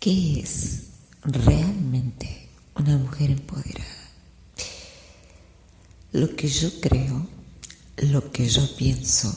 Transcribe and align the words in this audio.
¿Qué 0.00 0.38
es 0.38 0.84
realmente 1.22 2.48
una 2.76 2.96
mujer 2.98 3.32
empoderada? 3.32 4.10
Lo 6.12 6.36
que 6.36 6.46
yo 6.46 6.70
creo, 6.80 7.26
lo 7.96 8.30
que 8.30 8.48
yo 8.48 8.76
pienso, 8.76 9.36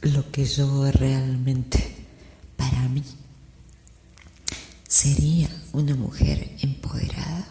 lo 0.00 0.32
que 0.32 0.46
yo 0.46 0.90
realmente, 0.92 2.06
para 2.56 2.88
mí, 2.88 3.04
sería 4.88 5.50
una 5.74 5.94
mujer 5.94 6.56
empoderada. 6.62 7.46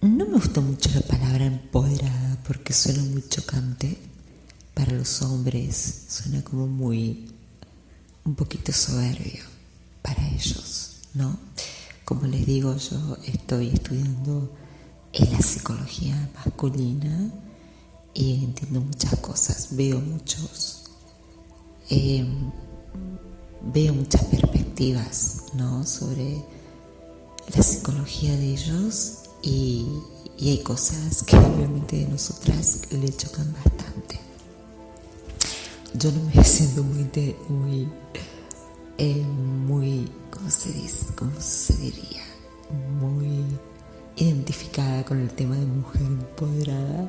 No 0.00 0.26
me 0.26 0.32
gustó 0.32 0.60
mucho 0.60 0.90
la 0.92 1.02
palabra 1.02 1.46
empoderada 1.46 2.36
porque 2.44 2.72
suena 2.72 3.04
muy 3.04 3.22
chocante. 3.28 3.96
Para 4.74 4.92
los 4.92 5.22
hombres 5.22 6.06
suena 6.08 6.42
como 6.42 6.66
muy, 6.66 7.30
un 8.24 8.34
poquito 8.34 8.72
soberbio 8.72 9.57
para 10.02 10.26
ellos, 10.28 11.00
¿no? 11.14 11.38
Como 12.04 12.26
les 12.26 12.46
digo, 12.46 12.74
yo 12.76 13.16
estoy 13.26 13.68
estudiando 13.68 14.50
la 15.12 15.40
psicología 15.40 16.30
masculina 16.34 17.30
y 18.14 18.44
entiendo 18.44 18.80
muchas 18.80 19.18
cosas, 19.20 19.68
veo 19.72 20.00
muchos, 20.00 20.84
em, 21.90 22.50
veo 23.72 23.94
muchas 23.94 24.24
perspectivas, 24.24 25.44
¿no? 25.54 25.84
Sobre 25.86 26.42
la 27.54 27.62
psicología 27.62 28.36
de 28.36 28.52
ellos 28.52 29.18
y, 29.42 29.86
hay 30.40 30.62
cosas 30.62 31.24
que 31.24 31.36
obviamente 31.36 31.96
de 31.96 32.08
nosotras 32.08 32.82
le 32.90 33.12
chocan 33.14 33.52
bastante. 33.52 34.20
Yo 35.94 36.12
no 36.12 36.22
me 36.22 36.44
siento 36.44 36.82
muy 36.84 37.88
eh, 38.98 39.24
muy, 39.24 40.10
¿cómo 40.30 40.50
se 40.50 40.72
dice? 40.72 41.14
¿Cómo 41.14 41.40
se 41.40 41.76
diría? 41.76 42.24
Muy 43.00 43.44
identificada 44.16 45.04
con 45.04 45.20
el 45.20 45.30
tema 45.30 45.56
de 45.56 45.64
mujer 45.64 46.02
empoderada 46.02 47.08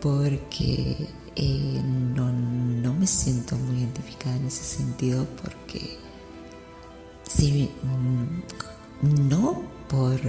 porque 0.00 1.08
eh, 1.36 1.80
no, 1.82 2.30
no, 2.30 2.92
me 2.92 3.06
siento 3.06 3.56
muy 3.56 3.78
identificada 3.78 4.36
en 4.36 4.46
ese 4.46 4.62
sentido 4.62 5.26
porque 5.42 5.98
si 7.26 7.70
mm, 7.82 9.28
no 9.28 9.62
por 9.88 10.20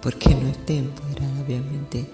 porque 0.00 0.32
no 0.36 0.48
esté 0.48 0.78
empoderada 0.78 1.42
obviamente 1.44 2.08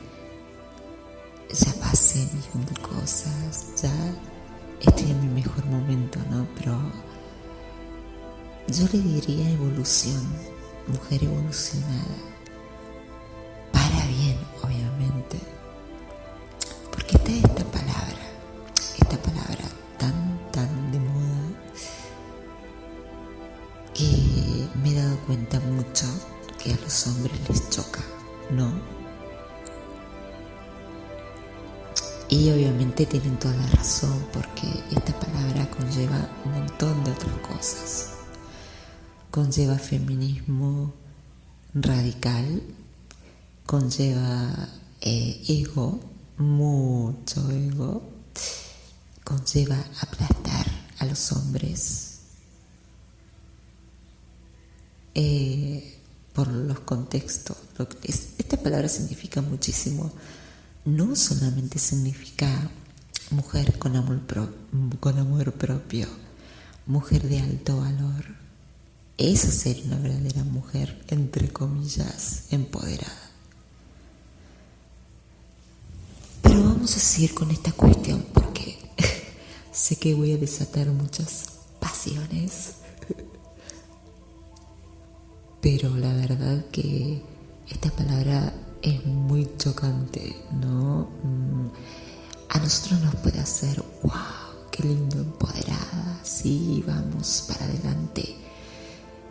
ya 1.51 1.75
pasé 1.75 2.21
millón 2.21 2.67
de 2.67 2.81
cosas 2.81 3.83
ya 3.83 3.93
estoy 4.81 5.11
en 5.11 5.21
mi 5.21 5.43
mejor 5.43 5.67
momento 5.67 6.19
no 6.31 6.47
pero 6.57 6.79
yo 8.69 8.87
le 8.93 9.01
diría 9.01 9.51
evolución, 9.51 10.23
mujer 10.87 11.25
evolucionada. 11.25 12.17
Para 13.73 14.07
bien, 14.07 14.39
obviamente. 14.63 15.39
Porque 16.91 17.17
está 17.17 17.33
esta 17.33 17.65
palabra, 17.65 18.23
esta 18.99 19.17
palabra 19.19 19.65
tan, 19.99 20.51
tan 20.53 20.93
de 20.93 21.01
moda, 21.01 21.49
que 23.95 24.69
me 24.83 24.91
he 24.91 24.95
dado 24.95 25.19
cuenta 25.27 25.59
mucho 25.61 26.07
que 26.63 26.73
a 26.73 26.77
los 26.77 27.07
hombres 27.09 27.37
les 27.49 27.69
choca, 27.71 28.01
¿no? 28.51 28.73
Y 32.29 32.51
obviamente 32.51 33.05
tienen 33.05 33.39
toda 33.39 33.55
la 33.55 33.67
razón 33.67 34.25
porque 34.33 34.67
esta 34.91 35.13
palabra 35.21 35.69
conlleva 35.69 36.31
un 36.47 36.53
montón 36.53 37.05
de 37.05 37.11
otras 37.11 37.37
cosas 37.41 38.02
conlleva 39.33 39.79
feminismo 39.79 40.93
radical, 41.73 42.63
conlleva 43.65 44.69
eh, 45.01 45.43
ego, 45.49 45.99
mucho 46.37 47.51
ego, 47.51 48.13
conlleva 49.25 49.83
aplastar 50.03 50.67
a 50.99 51.07
los 51.07 51.33
hombres 51.33 52.19
eh, 55.15 55.99
por 56.35 56.49
los 56.49 56.81
contextos. 56.81 57.57
Esta 58.05 58.59
palabra 58.59 58.89
significa 58.91 59.41
muchísimo. 59.41 60.13
No 60.85 61.17
solamente 61.17 61.79
significa 61.79 62.71
mujer 63.31 63.79
con 63.79 63.97
amor, 63.97 64.21
con 65.01 65.19
amor 65.19 65.55
propio, 65.55 66.07
mujer 66.85 67.23
de 67.23 67.41
alto 67.41 67.79
valor 67.79 68.42
esa 69.31 69.51
sería 69.51 69.85
una 69.85 69.99
verdadera 69.99 70.45
mujer, 70.45 71.05
entre 71.09 71.49
comillas, 71.53 72.45
empoderada. 72.51 73.31
Pero 76.43 76.65
vamos 76.65 76.97
a 76.97 77.01
seguir 77.01 77.35
con 77.35 77.51
esta 77.51 77.73
cuestión 77.73 78.25
porque 78.33 78.79
sé 79.73 79.97
que 79.97 80.15
voy 80.15 80.33
a 80.33 80.39
desatar 80.39 80.89
muchas 80.89 81.45
pasiones. 81.79 82.75
Pero 85.61 85.97
la 85.97 86.13
verdad 86.15 86.65
que 86.73 87.23
esta 87.69 87.91
palabra 87.91 88.53
es 88.83 89.05
muy 89.07 89.49
chocante, 89.59 90.35
¿no? 90.61 91.09
Mm, 91.23 91.69
a 92.49 92.59
nosotros 92.59 93.01
nos 93.03 93.15
puede 93.17 93.39
hacer, 93.39 93.81
wow, 94.03 94.69
qué 94.73 94.83
lindo, 94.83 95.19
empoderada, 95.21 96.21
sí, 96.25 96.83
vamos 96.87 97.45
para 97.47 97.65
adelante 97.67 98.42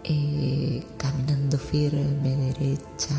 eh, 0.04 0.84
caminando 0.98 1.58
firme, 1.58 2.36
derecha, 2.36 3.16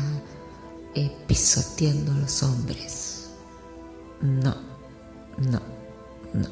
eh, 0.95 1.11
pisoteando 1.27 2.11
a 2.11 2.15
los 2.15 2.43
hombres. 2.43 3.29
No, 4.21 4.55
no, 5.37 5.61
no. 6.33 6.47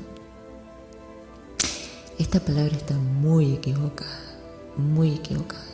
Esta 2.18 2.40
palabra 2.40 2.76
está 2.76 2.96
muy 2.96 3.54
equivocada, 3.54 4.20
muy 4.78 5.16
equivocada, 5.16 5.66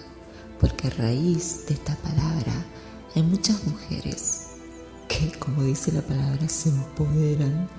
porque 0.60 0.88
a 0.88 0.92
raíz 0.92 1.66
de 1.68 1.74
esta 1.76 1.96
palabra 1.98 2.66
hay 3.16 3.24
muchas 3.24 3.64
mujeres 3.66 4.48
que, 5.08 5.32
como 5.40 5.64
dice 5.64 5.92
la 5.92 6.02
palabra, 6.02 6.48
se 6.50 6.70
empoderan 6.70 7.70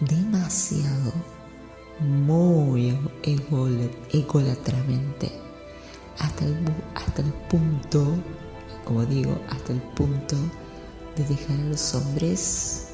demasiado, 0.00 1.12
muy 2.00 2.98
egolatramente 4.12 5.41
hasta 6.18 6.44
el, 6.44 6.56
hasta 6.94 7.22
el 7.22 7.32
punto, 7.32 8.06
como 8.84 9.04
digo, 9.04 9.38
hasta 9.50 9.72
el 9.72 9.80
punto 9.80 10.36
de 11.16 11.24
dejar 11.24 11.58
a 11.58 11.64
los 11.64 11.94
hombres 11.94 12.88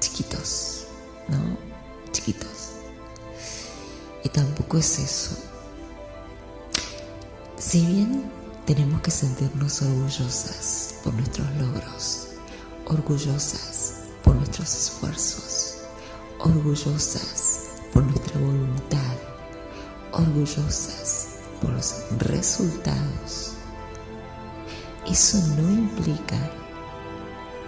chiquitos, 0.00 0.86
¿no? 1.28 1.56
Chiquitos. 2.12 2.70
Y 4.22 4.28
tampoco 4.28 4.78
es 4.78 4.98
eso. 4.98 5.36
Si 7.58 7.86
bien 7.86 8.30
tenemos 8.66 9.00
que 9.02 9.10
sentirnos 9.10 9.82
orgullosas 9.82 10.94
por 11.02 11.14
nuestros 11.14 11.46
logros, 11.56 12.28
orgullosas 12.86 13.94
por 14.22 14.36
nuestros 14.36 14.74
esfuerzos, 14.74 15.78
orgullosas 16.38 17.60
por 17.92 18.04
nuestra 18.04 18.40
voluntad, 18.40 19.16
orgullosas 20.12 21.23
los 21.62 21.94
resultados. 22.18 23.52
Eso 25.10 25.38
no 25.56 25.70
implica 25.70 26.38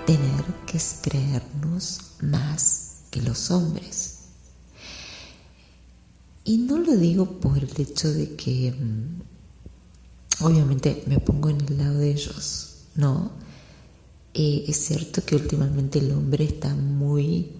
tener 0.06 0.44
que 0.66 0.78
creernos 1.02 2.00
más 2.22 3.02
que 3.10 3.20
los 3.22 3.50
hombres. 3.50 4.19
Y 6.44 6.58
no 6.58 6.78
lo 6.78 6.97
digo 6.97 7.41
por 7.41 7.58
el 7.58 7.72
hecho 7.76 8.12
de 8.12 8.36
que, 8.36 8.72
mm, 8.72 10.44
obviamente, 10.44 11.03
me 11.06 11.18
pongo 11.18 11.50
en 11.50 11.60
el 11.60 11.78
lado 11.78 11.98
de 11.98 12.10
ellos, 12.10 12.84
¿no? 12.94 13.32
Eh, 14.32 14.65
es 14.68 14.77
cierto 14.77 15.24
que 15.24 15.34
últimamente 15.34 15.98
el 15.98 16.12
hombre 16.12 16.44
está 16.44 16.74
muy, 16.74 17.50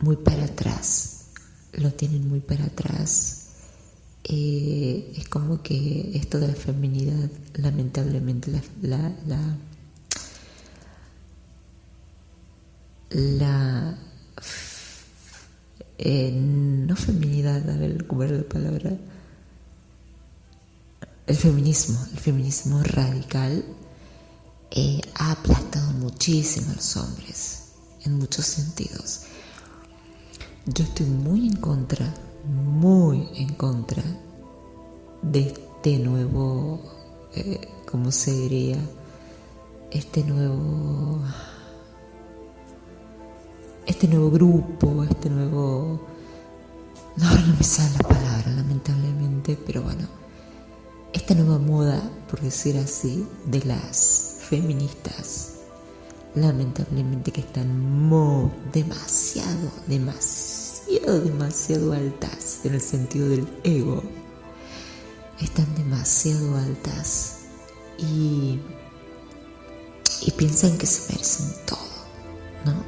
muy 0.00 0.16
para 0.16 0.44
atrás, 0.44 1.26
lo 1.72 1.92
tienen 1.92 2.28
muy 2.28 2.40
para 2.40 2.64
atrás 2.64 3.43
eh, 4.24 5.12
es 5.16 5.28
como 5.28 5.62
que 5.62 6.12
esto 6.14 6.40
de 6.40 6.48
la 6.48 6.54
feminidad, 6.54 7.30
lamentablemente, 7.54 8.50
la, 8.50 9.12
la, 9.20 9.56
la, 13.10 13.98
eh, 15.98 16.32
no 16.32 16.96
feminidad, 16.96 17.68
a 17.68 17.76
ver 17.76 18.06
cómo 18.06 18.22
era 18.22 18.36
la 18.38 18.48
palabra, 18.48 18.96
el 21.26 21.36
feminismo, 21.36 21.98
el 22.12 22.18
feminismo 22.18 22.82
radical 22.82 23.64
eh, 24.70 25.00
ha 25.16 25.32
aplastado 25.32 25.92
muchísimo 25.92 26.70
a 26.70 26.74
los 26.76 26.96
hombres 26.96 27.64
en 28.04 28.18
muchos 28.18 28.46
sentidos. 28.46 29.20
Yo 30.66 30.84
estoy 30.84 31.06
muy 31.06 31.48
en 31.48 31.56
contra 31.56 32.12
muy 32.46 33.28
en 33.36 33.54
contra 33.54 34.02
de 35.22 35.40
este 35.40 35.98
nuevo, 35.98 36.80
eh, 37.34 37.68
¿cómo 37.90 38.10
se 38.12 38.32
diría? 38.32 38.78
Este 39.90 40.22
nuevo, 40.24 41.20
este 43.86 44.08
nuevo 44.08 44.30
grupo, 44.30 45.04
este 45.04 45.30
nuevo, 45.30 46.00
no, 47.16 47.30
no 47.30 47.56
me 47.56 47.64
sale 47.64 47.90
la 48.02 48.08
palabra 48.08 48.50
lamentablemente, 48.50 49.58
pero 49.64 49.82
bueno, 49.82 50.06
esta 51.12 51.34
nueva 51.34 51.58
moda, 51.58 52.02
por 52.28 52.40
decir 52.40 52.76
así, 52.76 53.26
de 53.46 53.64
las 53.64 54.38
feministas 54.40 55.54
lamentablemente 56.34 57.30
que 57.30 57.40
están 57.40 57.68
demasiado, 58.10 58.50
demasiado, 58.72 59.70
demasiado 61.20 61.92
altas 61.92 62.60
en 62.64 62.74
el 62.74 62.80
sentido 62.80 63.28
del 63.28 63.46
ego. 63.64 64.02
Están 65.40 65.72
demasiado 65.74 66.56
altas 66.56 67.40
y, 67.98 68.60
y 70.22 70.30
piensan 70.32 70.78
que 70.78 70.86
se 70.86 71.12
merecen 71.12 71.46
todo, 71.66 71.78
¿no? 72.64 72.84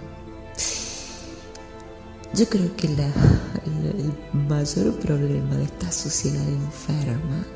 Yo 2.34 2.48
creo 2.48 2.74
que 2.76 2.86
el 2.86 4.12
mayor 4.48 4.94
problema 5.00 5.56
de 5.56 5.64
esta 5.64 5.90
sociedad 5.90 6.46
enferma 6.46 7.46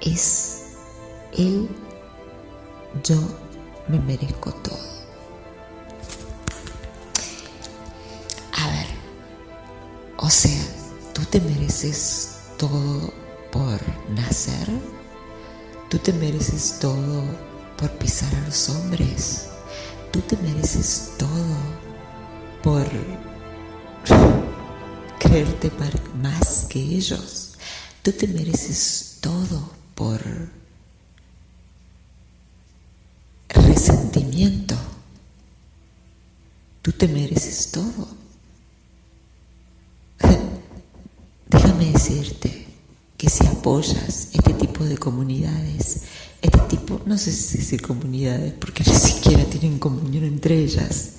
es 0.00 0.62
el 1.36 1.68
yo 3.02 3.16
me 3.88 3.98
merezco 4.00 4.52
todo. 4.52 4.91
Mereces 11.82 12.36
todo 12.58 13.12
por 13.50 13.80
nacer, 14.14 14.68
tú 15.88 15.98
te 15.98 16.12
mereces 16.12 16.78
todo 16.80 17.24
por 17.76 17.90
pisar 17.98 18.32
a 18.36 18.40
los 18.46 18.68
hombres, 18.68 19.48
tú 20.12 20.20
te 20.20 20.36
mereces 20.36 21.14
todo 21.18 21.56
por 22.62 22.86
creerte 25.18 25.72
más 26.22 26.66
que 26.68 26.78
ellos, 26.78 27.54
tú 28.02 28.12
te 28.12 28.28
mereces 28.28 29.18
todo 29.20 29.72
por 29.96 30.20
resentimiento. 33.48 34.76
Tú 36.82 36.90
te 36.90 37.06
mereces 37.06 37.70
todo. 37.70 38.22
Déjame 41.52 41.81
decirte 41.92 42.66
que 43.16 43.30
si 43.30 43.46
apoyas 43.46 44.28
este 44.32 44.54
tipo 44.54 44.84
de 44.84 44.98
comunidades, 44.98 46.02
este 46.40 46.58
tipo, 46.68 47.00
no 47.06 47.16
sé 47.16 47.30
si 47.32 47.58
decir 47.58 47.80
comunidades, 47.80 48.52
porque 48.54 48.82
ni 48.84 48.92
siquiera 48.98 49.44
tienen 49.44 49.78
comunión 49.78 50.24
entre 50.24 50.58
ellas, 50.58 51.10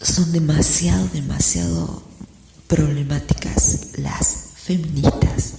son 0.00 0.30
demasiado, 0.32 1.08
demasiado 1.08 2.02
problemáticas 2.68 3.98
las 3.98 4.50
feministas, 4.54 5.54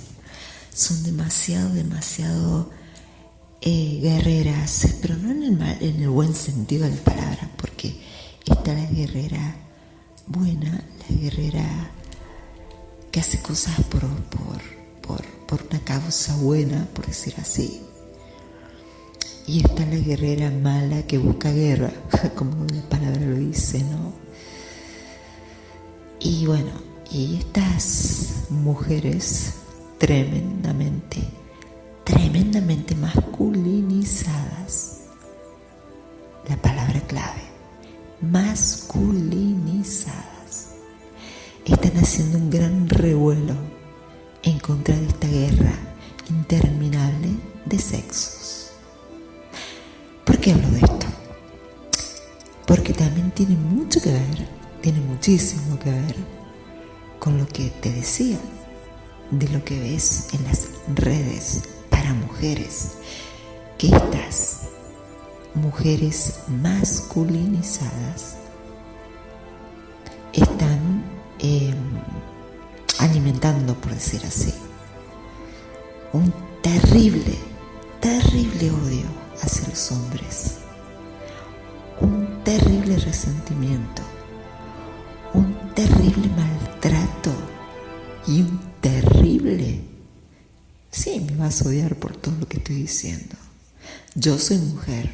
son 0.74 1.04
demasiado, 1.04 1.74
demasiado 1.74 2.70
eh, 3.62 4.00
guerreras, 4.02 4.88
pero 5.02 5.18
no 5.18 5.31
en 5.31 5.44
el, 5.44 5.62
en 5.81 6.02
el 6.02 6.10
buen 6.10 6.34
sentido 6.36 6.86
de 6.86 6.96
la 6.96 7.04
palabra, 7.04 7.52
porque 7.58 8.00
está 8.46 8.74
la 8.74 8.86
guerrera 8.86 9.56
buena, 10.28 10.84
la 11.10 11.16
guerrera 11.16 11.92
que 13.16 13.22
hace 13.22 13.42
cosas 13.42 13.80
por, 13.86 14.02
por, 14.02 15.24
por, 15.48 15.66
una 15.72 15.80
causa 15.86 16.36
buena, 16.36 16.86
por 16.94 17.06
decir 17.06 17.34
así. 17.40 17.82
Y 19.48 19.62
está 19.62 19.86
la 19.86 19.96
guerrera 19.96 20.52
mala 20.52 21.04
que 21.04 21.18
busca 21.18 21.54
guerra, 21.54 21.94
como 22.36 22.66
la 22.66 22.82
palabra 22.90 23.22
lo 23.22 23.38
dice, 23.38 23.82
¿no? 23.86 24.12
Y 26.20 26.46
bueno, 26.46 26.74
y 27.10 27.38
estas 27.38 28.48
mujeres 28.50 29.54
tremendamente 29.98 31.22
tremendamente 32.04 32.96
masculinizadas. 32.96 35.04
La 36.50 36.58
palabra 36.58 37.00
clave, 37.08 37.44
masculinizadas. 38.20 40.35
Están 41.66 41.98
haciendo 41.98 42.38
un 42.38 42.50
gran 42.50 42.88
revuelo 42.90 43.56
en 44.44 44.60
contra 44.60 44.96
de 44.96 45.08
esta 45.08 45.28
guerra 45.28 45.74
interminable 46.30 47.30
de 47.66 47.80
sexos. 47.80 48.72
¿Por 50.24 50.38
qué 50.38 50.52
hablo 50.54 50.70
de 50.70 50.80
esto? 50.80 51.08
Porque 52.68 52.94
también 52.94 53.32
tiene 53.32 53.56
mucho 53.56 54.02
que 54.02 54.12
ver, 54.12 54.48
tiene 54.82 55.00
muchísimo 55.02 55.78
que 55.80 55.92
ver 55.92 56.16
con 57.20 57.38
lo 57.38 57.48
que 57.48 57.70
te 57.82 57.92
decía, 57.92 58.38
de 59.32 59.50
lo 59.50 59.64
que 59.64 59.80
ves 59.80 60.28
en 60.34 60.44
las 60.44 60.68
redes 60.94 61.64
mujeres, 62.14 62.92
que 63.78 63.88
estas 63.88 64.68
mujeres 65.56 66.42
masculinizadas 66.48 68.36
están 70.34 70.85
em, 71.45 71.75
alimentando, 73.00 73.75
por 73.75 73.94
decir 73.94 74.21
así, 74.25 74.53
un 76.13 76.33
terrible, 76.62 77.36
terrible 78.00 78.71
odio 78.71 79.07
hacia 79.42 79.68
los 79.68 79.92
hombres, 79.92 80.57
un 82.01 82.44
terrible 82.44 82.97
resentimiento, 82.97 84.01
un 85.33 85.53
terrible 85.74 86.30
maltrato 86.38 87.31
y 88.27 88.42
un 88.42 88.59
terrible 88.81 89.95
Sí, 90.95 91.19
me 91.19 91.36
vas 91.36 91.62
a 91.62 91.68
odiar 91.68 91.97
por 91.97 92.15
todo 92.15 92.33
lo 92.39 92.47
que 92.47 92.56
estoy 92.56 92.77
diciendo. 92.77 93.36
Yo 94.13 94.39
soy 94.39 94.57
mujer. 94.59 95.12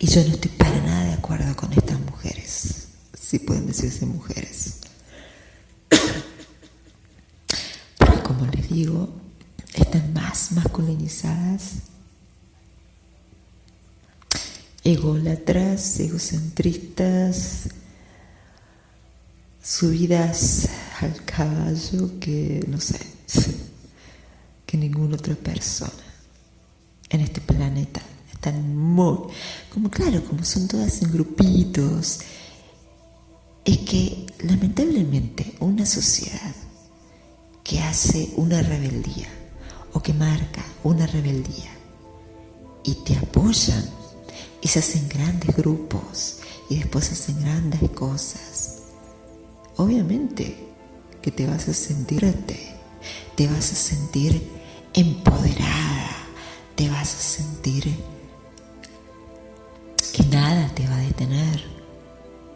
Y 0.00 0.08
yo 0.08 0.24
no 0.24 0.34
estoy 0.34 0.50
para 0.50 0.76
nada 0.82 1.04
de 1.04 1.12
acuerdo 1.12 1.54
con 1.54 1.72
estas 1.72 2.00
mujeres. 2.00 2.88
Si 3.30 3.38
pueden 3.38 3.68
decirse 3.68 4.04
mujeres. 4.06 4.78
Porque 7.96 8.22
como 8.24 8.44
les 8.46 8.68
digo, 8.68 9.08
están 9.72 10.12
más 10.12 10.50
masculinizadas, 10.50 11.74
ególatras, 14.82 16.00
egocentristas, 16.00 17.68
subidas 19.62 20.68
al 21.00 21.24
caballo 21.24 22.18
que, 22.18 22.64
no 22.66 22.80
sé, 22.80 22.98
que 24.66 24.76
ninguna 24.76 25.14
otra 25.14 25.36
persona 25.36 25.92
en 27.08 27.20
este 27.20 27.40
planeta. 27.40 28.02
Están 28.32 28.76
muy, 28.76 29.18
como 29.72 29.88
claro, 29.88 30.20
como 30.24 30.44
son 30.44 30.66
todas 30.66 31.00
en 31.02 31.12
grupitos, 31.12 32.18
es 33.72 33.78
que 33.78 34.26
lamentablemente 34.40 35.54
una 35.60 35.86
sociedad 35.86 36.54
que 37.62 37.80
hace 37.80 38.32
una 38.36 38.62
rebeldía 38.62 39.28
o 39.92 40.02
que 40.02 40.12
marca 40.14 40.64
una 40.82 41.06
rebeldía 41.06 41.70
y 42.82 42.94
te 43.04 43.16
apoyan 43.16 43.84
y 44.62 44.68
se 44.68 44.78
hacen 44.78 45.08
grandes 45.08 45.54
grupos 45.54 46.38
y 46.68 46.78
después 46.78 47.12
hacen 47.12 47.40
grandes 47.40 47.90
cosas, 47.90 48.78
obviamente 49.76 50.56
que 51.20 51.30
te 51.30 51.46
vas 51.46 51.68
a 51.68 51.74
sentirte, 51.74 52.74
te 53.36 53.46
vas 53.46 53.72
a 53.72 53.76
sentir 53.76 54.42
empoderada, 54.94 56.16
te 56.76 56.88
vas 56.88 57.14
a 57.14 57.20
sentir 57.20 57.94
que 60.12 60.24
nada 60.24 60.72
te 60.74 60.86
va 60.88 60.96
a 60.96 61.00
detener, 61.00 61.62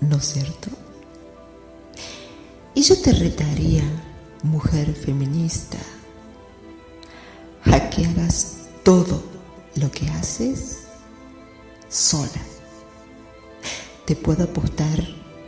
¿no 0.00 0.16
es 0.16 0.33
cierto? 0.33 0.84
Y 2.75 2.83
yo 2.83 3.00
te 3.00 3.12
retaría, 3.12 3.85
mujer 4.43 4.93
feminista, 4.95 5.78
a 7.64 7.88
que 7.88 8.04
hagas 8.04 8.57
todo 8.83 9.23
lo 9.76 9.90
que 9.93 10.09
haces 10.09 10.81
sola. 11.88 12.43
Te 14.04 14.16
puedo 14.16 14.43
apostar 14.43 14.99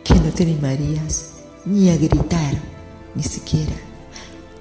que 0.05 0.15
no 0.15 0.31
te 0.33 0.45
animarías 0.45 1.33
ni 1.65 1.91
a 1.91 1.97
gritar 1.97 2.55
ni 3.17 3.25
siquiera 3.25 3.75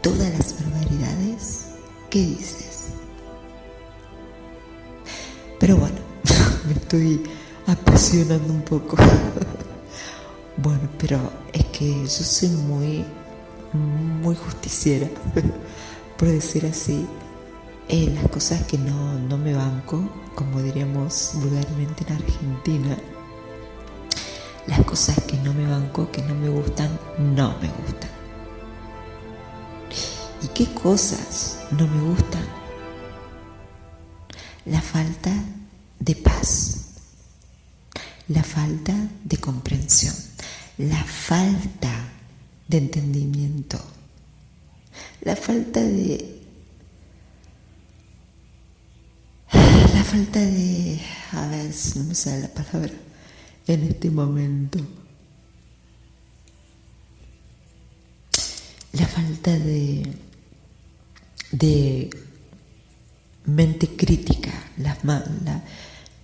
todas 0.01 0.31
las 0.36 0.55
barbaridades 0.60 1.65
que 2.10 2.19
dices. 2.19 2.86
Pero 5.60 5.77
bueno, 5.77 5.98
me 6.65 6.74
estoy 6.74 7.22
apasionando 7.67 8.51
un 8.51 8.63
poco. 8.63 8.98
bueno, 10.57 10.89
pero 10.98 11.45
que 11.77 12.03
yo 12.03 12.08
soy 12.08 12.50
muy 12.50 13.05
muy 13.74 14.36
justiciera, 14.36 15.10
por 16.17 16.27
decir 16.29 16.65
así, 16.65 17.05
las 17.89 18.27
cosas 18.29 18.63
que 18.63 18.77
no, 18.77 19.20
no 19.20 19.38
me 19.38 19.53
banco, 19.53 20.10
como 20.34 20.62
diríamos 20.62 21.32
vulgarmente 21.36 22.05
en 22.08 22.13
Argentina, 22.13 22.98
las 24.67 24.84
cosas 24.86 25.22
que 25.24 25.38
no 25.38 25.53
me 25.53 25.67
banco, 25.67 26.10
que 26.12 26.22
no 26.22 26.34
me 26.34 26.50
gustan, 26.50 26.98
no 27.20 27.55
me 27.62 27.67
gustan. 27.67 28.10
¿Y 30.41 30.48
qué 30.48 30.74
cosas 30.74 31.60
no 31.72 31.88
me 31.88 32.01
gustan? 32.01 32.46
La 34.65 34.82
falta 34.82 35.32
de 36.00 36.15
paz, 36.15 36.86
la 38.27 38.44
falta 38.44 38.94
de 39.24 39.38
comprensión, 39.38 40.15
la 40.77 41.03
falta 41.03 41.91
de 42.67 42.77
entendimiento, 42.77 43.79
la 45.22 45.36
falta 45.36 45.82
de 45.82 46.36
la 49.53 50.03
falta 50.03 50.39
de 50.39 51.00
a 51.32 51.48
ver 51.48 51.72
no 51.96 52.03
me 52.03 52.15
sale 52.15 52.41
la 52.41 52.48
palabra 52.50 52.94
en 53.67 53.84
este 53.84 54.10
momento 54.10 54.79
la 58.94 59.08
falta 59.08 59.51
de 59.58 60.08
de 61.51 62.10
mente 63.46 63.88
crítica 63.96 64.51
la, 64.77 64.98
la 65.03 65.63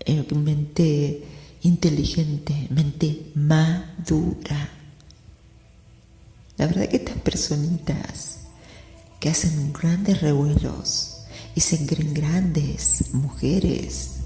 eh, 0.06 0.26
mente 0.36 1.24
inteligente 1.62 2.68
mente 2.70 3.32
madura 3.36 4.70
la 6.62 6.68
verdad 6.68 6.88
que 6.90 6.98
estas 6.98 7.18
personitas 7.18 8.38
que 9.20 9.30
hacen 9.30 9.74
grandes 9.74 10.22
revuelos 10.22 11.24
y 11.56 11.62
se 11.62 11.86
creen 11.88 12.14
grandes 12.14 13.14
mujeres 13.14 14.18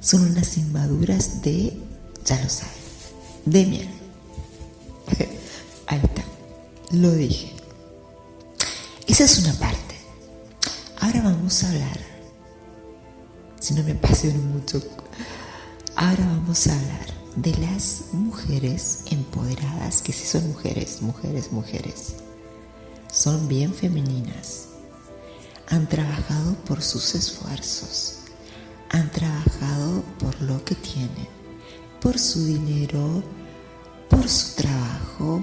son 0.00 0.30
unas 0.30 0.56
inmaduras 0.56 1.42
de, 1.42 1.76
ya 2.24 2.42
lo 2.42 2.48
saben, 2.48 2.72
de 3.44 3.66
miel. 3.66 3.88
Ahí 5.86 6.00
está, 6.02 6.24
lo 6.92 7.12
dije. 7.12 7.52
Esa 9.06 9.24
es 9.24 9.38
una 9.38 9.52
parte. 9.54 9.94
Ahora 11.00 11.20
vamos 11.20 11.64
a 11.64 11.68
hablar, 11.68 12.00
si 13.60 13.74
no 13.74 13.82
me 13.82 13.92
apasiono 13.92 14.38
mucho, 14.42 14.82
ahora 15.98 16.26
vamos 16.26 16.68
a 16.68 16.78
hablar 16.78 17.06
de 17.34 17.54
las 17.56 18.04
mujeres 18.12 19.02
empoderadas, 19.10 20.00
que 20.00 20.12
si 20.12 20.26
son 20.26 20.46
mujeres, 20.46 21.02
mujeres, 21.02 21.50
mujeres, 21.50 22.14
son 23.12 23.48
bien 23.48 23.74
femeninas, 23.74 24.68
han 25.66 25.88
trabajado 25.88 26.54
por 26.66 26.82
sus 26.82 27.16
esfuerzos, 27.16 28.20
han 28.90 29.10
trabajado 29.10 30.04
por 30.20 30.40
lo 30.40 30.64
que 30.64 30.76
tienen, 30.76 31.28
por 32.00 32.16
su 32.16 32.44
dinero, 32.44 33.24
por 34.08 34.28
su 34.28 34.54
trabajo, 34.54 35.42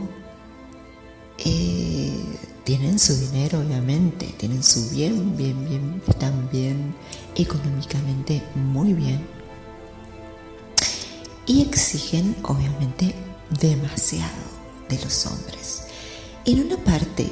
eh, 1.40 2.18
tienen 2.64 2.98
su 2.98 3.14
dinero 3.14 3.60
obviamente, 3.60 4.34
tienen 4.38 4.64
su 4.64 4.90
bien, 4.90 5.36
bien, 5.36 5.68
bien, 5.68 6.02
están 6.08 6.50
bien 6.50 6.96
económicamente 7.36 8.42
muy 8.56 8.94
bien 8.94 9.35
y 11.46 11.62
exigen 11.62 12.36
obviamente 12.44 13.16
demasiado 13.60 14.32
de 14.90 15.00
los 15.00 15.26
hombres. 15.26 15.84
En 16.46 16.66
una 16.66 16.78
parte 16.78 17.30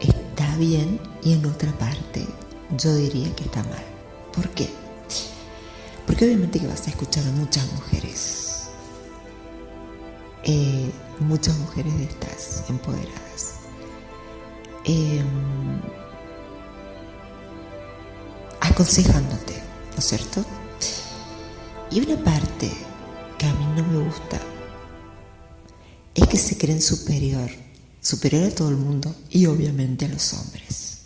está 0.00 0.56
bien 0.56 1.00
y 1.22 1.32
en 1.32 1.44
otra 1.46 1.72
parte 1.72 2.26
yo 2.76 2.94
diría 2.94 3.34
que 3.34 3.44
está 3.44 3.62
mal. 3.64 3.84
¿Por 4.34 4.48
qué? 4.50 4.68
Porque 6.06 6.24
obviamente 6.24 6.60
que 6.60 6.66
vas 6.66 6.86
a 6.86 6.90
escuchar 6.90 7.24
a 7.26 7.32
muchas 7.32 7.70
mujeres, 7.72 8.68
eh, 10.44 10.90
muchas 11.20 11.56
mujeres 11.58 11.96
de 11.98 12.04
estas 12.04 12.64
empoderadas. 12.68 13.54
Em, 14.84 15.80
aconsejándote, 18.60 19.54
¿no 19.92 19.98
es 19.98 20.04
cierto? 20.04 20.44
Y 21.90 22.00
una 22.00 22.22
parte 22.22 22.70
que 23.38 23.46
a 23.46 23.54
mí 23.54 23.66
no 23.76 23.84
me 23.84 24.04
gusta 24.04 24.40
es 26.14 26.26
que 26.26 26.38
se 26.38 26.56
creen 26.56 26.80
superior, 26.80 27.50
superior 28.00 28.44
a 28.44 28.54
todo 28.54 28.70
el 28.70 28.76
mundo 28.76 29.14
y 29.30 29.46
obviamente 29.46 30.06
a 30.06 30.08
los 30.08 30.32
hombres. 30.32 30.98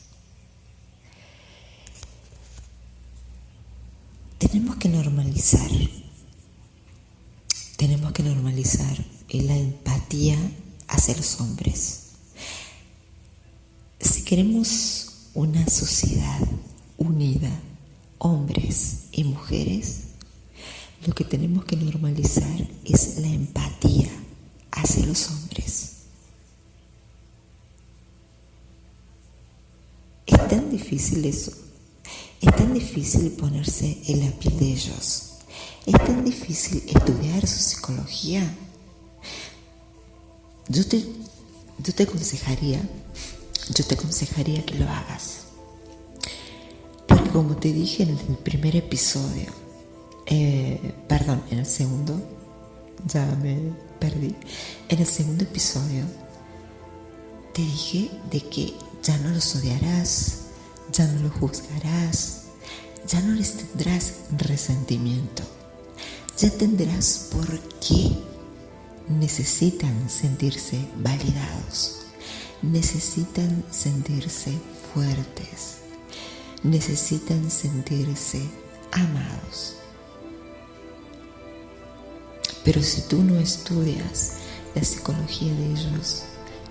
Tenemos 4.39 4.77
que 4.77 4.89
normalizar, 4.89 5.71
tenemos 7.77 8.13
que 8.13 8.23
normalizar 8.23 8.97
la 9.33 9.57
empatía 9.57 10.39
hacia 10.89 11.17
los 11.17 11.41
hombres. 11.41 12.01
Si 14.01 14.23
queremos 14.23 15.29
una 15.35 15.67
sociedad 15.69 16.41
unida, 16.97 17.51
hombres 18.19 19.07
y 19.13 19.25
mujeres, 19.25 20.10
lo 21.07 21.15
que 21.15 21.25
tenemos 21.25 21.65
que 21.65 21.77
normalizar 21.77 22.69
es 22.85 23.19
la 23.19 23.29
empatía 23.29 24.11
hacia 24.71 25.07
los 25.07 25.31
hombres. 25.31 25.93
Es 30.27 30.49
tan 30.49 30.71
difícil 30.71 31.25
eso. 31.25 31.53
Es 32.41 32.55
tan 32.55 32.73
difícil 32.75 33.33
ponerse 33.33 33.99
en 34.07 34.25
la 34.25 34.31
piel 34.33 34.59
de 34.59 34.73
ellos. 34.73 35.31
Es 35.87 35.95
tan 35.95 36.25
difícil 36.25 36.83
estudiar 36.87 37.47
su 37.47 37.59
psicología. 37.59 38.55
Yo 40.69 40.87
te, 40.87 41.03
yo 41.79 41.95
te 41.95 42.03
aconsejaría, 42.05 42.81
yo 43.75 43.85
te 43.85 43.95
aconsejaría 43.95 44.65
que 44.65 44.75
lo 44.75 44.89
hagas. 44.89 45.47
Porque 47.07 47.31
como 47.31 47.57
te 47.57 47.73
dije 47.73 48.05
en 48.05 48.11
el 48.11 48.37
primer 48.37 48.77
episodio, 48.77 49.60
eh, 50.31 50.95
perdón, 51.09 51.43
en 51.51 51.59
el 51.59 51.67
segundo, 51.67 52.21
ya 53.05 53.27
me 53.43 53.59
perdí, 53.99 54.37
en 54.89 55.01
el 55.01 55.07
segundo 55.07 55.43
episodio 55.43 56.05
te 57.53 57.63
dije 57.63 58.11
de 58.31 58.41
que 58.41 58.73
ya 59.03 59.19
no 59.19 59.31
los 59.31 59.57
odiarás, 59.57 60.43
ya 60.93 61.07
no 61.09 61.23
los 61.23 61.33
juzgarás, 61.33 62.45
ya 63.09 63.21
no 63.23 63.35
les 63.35 63.57
tendrás 63.57 64.15
resentimiento, 64.39 65.43
ya 66.39 66.49
tendrás 66.51 67.29
por 67.33 67.61
qué. 67.81 68.17
Necesitan 69.09 70.09
sentirse 70.09 70.79
validados, 70.99 72.03
necesitan 72.63 73.65
sentirse 73.73 74.53
fuertes, 74.95 75.79
necesitan 76.63 77.51
sentirse 77.51 78.41
amados. 78.93 79.80
Pero 82.65 82.83
si 82.83 83.03
tú 83.03 83.23
no 83.23 83.39
estudias 83.39 84.35
la 84.75 84.85
psicología 84.85 85.53
de 85.55 85.67
ellos, 85.73 86.25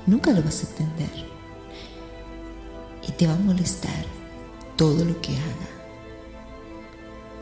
nunca 0.05 0.31
lo 0.31 0.43
vas 0.43 0.63
a 0.63 0.69
entender. 0.69 1.25
Y 3.07 3.11
te 3.13 3.27
va 3.27 3.33
a 3.33 3.39
molestar 3.39 4.05
todo 4.75 5.03
lo 5.03 5.19
que 5.21 5.33
haga. 5.33 5.69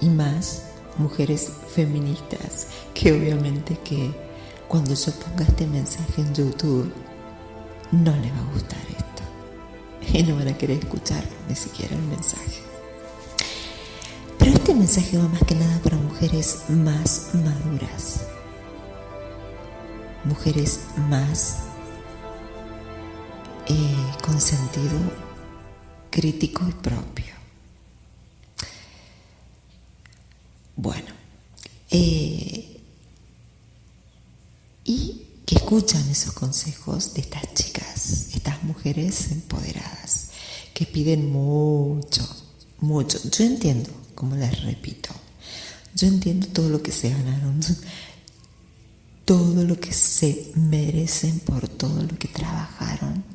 Y 0.02 0.10
más 0.10 0.64
mujeres 0.98 1.52
feministas, 1.74 2.68
que 2.94 3.12
obviamente 3.12 3.78
que 3.84 4.12
cuando 4.68 4.94
yo 4.94 5.12
ponga 5.14 5.44
este 5.44 5.68
mensaje 5.68 6.22
en 6.22 6.34
YouTube, 6.34 6.92
no 7.92 8.12
le 8.16 8.32
va 8.32 8.40
a 8.40 8.54
gustar 8.54 8.82
esto. 8.90 10.18
Y 10.18 10.24
no 10.24 10.36
van 10.36 10.48
a 10.50 10.58
querer 10.58 10.80
escuchar 10.80 11.24
ni 11.48 11.56
siquiera 11.56 11.96
el 11.96 12.02
mensaje. 12.04 12.62
Pero 14.38 14.52
este 14.52 14.74
mensaje 14.74 15.18
va 15.18 15.28
más 15.28 15.44
que 15.44 15.56
nada 15.56 15.80
para 15.80 15.98
mujeres 16.20 16.64
más 16.70 17.30
maduras 17.36 18.22
mujeres 20.24 20.80
más 21.10 21.60
eh, 23.68 24.14
con 24.24 24.42
sentido 24.42 24.98
crítico 26.10 26.68
y 26.68 26.72
propio. 26.72 27.36
Bueno, 30.76 31.08
eh, 31.92 32.82
y 34.86 35.22
que 35.46 35.56
escuchan 35.56 36.10
esos 36.10 36.34
consejos 36.34 37.14
de 37.14 37.22
estas 37.22 37.54
chicas, 37.54 38.30
estas 38.34 38.64
mujeres 38.64 39.32
empoderadas, 39.32 40.32
que 40.74 40.88
piden 40.88 41.32
mucho, 41.32 42.28
mucho. 42.80 43.20
Yo 43.30 43.44
entiendo, 43.44 43.92
como 44.16 44.36
les 44.36 44.64
repito, 44.64 45.10
yo 45.98 46.08
entiendo 46.08 46.48
todo 46.48 46.70
lo 46.70 46.82
que 46.82 46.92
se 46.92 47.10
ganaron 47.10 47.60
todo 49.28 49.66
lo 49.66 49.78
que 49.78 49.92
se 49.92 50.54
merecen 50.56 51.40
por 51.42 51.68
todo 51.68 52.02
lo 52.02 52.18
que 52.18 52.30
trabajaron, 52.30 53.26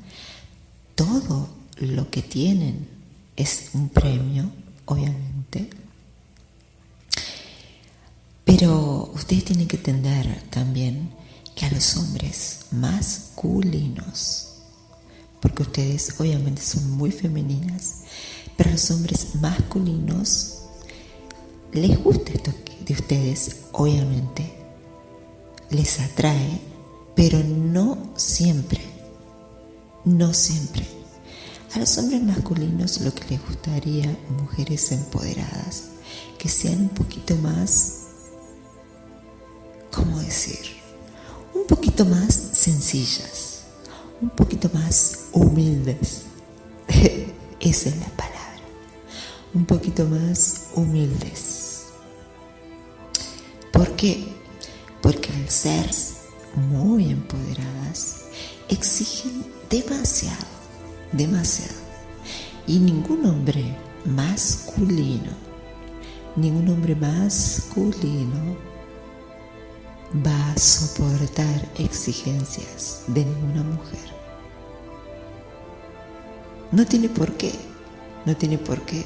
todo 0.95 1.51
lo 1.77 2.09
que 2.09 2.23
tienen 2.23 2.89
es 3.37 3.69
un 3.75 3.91
premio, 3.91 4.51
obviamente. 4.87 5.69
Pero 8.47 9.13
ustedes 9.15 9.45
tienen 9.45 9.69
que 9.69 9.77
entender 9.77 10.45
también 10.49 11.11
que 11.55 11.67
a 11.67 11.71
los 11.71 11.95
hombres 11.99 12.61
masculinos, 12.71 14.63
porque 15.43 15.63
ustedes 15.63 16.19
obviamente 16.19 16.63
son 16.63 16.91
muy 16.93 17.13
femeninas, 17.13 17.97
pero 18.57 18.71
los 18.71 18.91
hombres 18.91 19.35
masculinos 19.35 20.52
les 21.73 22.03
gusta 22.03 22.33
esto 22.33 22.53
de 22.85 22.95
ustedes, 22.95 23.57
obviamente, 23.73 24.53
les 25.71 26.01
atrae, 26.01 26.61
pero 27.15 27.43
no 27.43 28.13
siempre, 28.17 28.81
no 30.05 30.35
siempre. 30.35 30.87
A 31.75 31.79
los 31.79 31.97
hombres 31.97 32.23
masculinos 32.23 33.01
lo 33.01 33.15
que 33.15 33.25
les 33.31 33.47
gustaría, 33.47 34.15
mujeres 34.39 34.93
empoderadas, 34.93 35.85
que 36.39 36.49
sean 36.49 36.83
un 36.83 36.89
poquito 36.91 37.35
más, 37.37 38.01
¿cómo 39.91 40.19
decir? 40.21 40.59
Un 41.55 41.67
poquito 41.67 42.05
más 42.05 42.35
sencillas, 42.35 43.63
un 44.21 44.29
poquito 44.31 44.69
más 44.75 45.27
humildes. 45.33 46.23
Esa 47.61 47.89
es 47.89 47.97
la 47.97 48.09
palabra. 48.09 48.33
Un 49.55 49.65
poquito 49.65 50.05
más 50.05 50.65
humildes. 50.75 51.62
¿Por 53.83 53.97
qué? 53.97 54.29
Porque 55.01 55.33
al 55.33 55.51
ser 55.51 55.91
muy 56.71 57.11
empoderadas, 57.11 58.27
exigen 58.69 59.45
demasiado 59.69 60.47
demasiado. 61.11 61.75
Y 62.69 62.79
ningún 62.79 63.27
hombre 63.27 63.77
masculino, 64.05 65.33
ningún 66.37 66.69
hombre 66.69 66.95
masculino 66.95 68.57
va 70.25 70.53
a 70.53 70.57
soportar 70.57 71.69
exigencias 71.77 73.03
de 73.09 73.25
ninguna 73.25 73.65
mujer. 73.65 74.13
No 76.71 76.87
tiene 76.87 77.09
por 77.09 77.33
qué, 77.33 77.51
no 78.27 78.37
tiene 78.37 78.59
por 78.59 78.81
qué. 78.83 79.05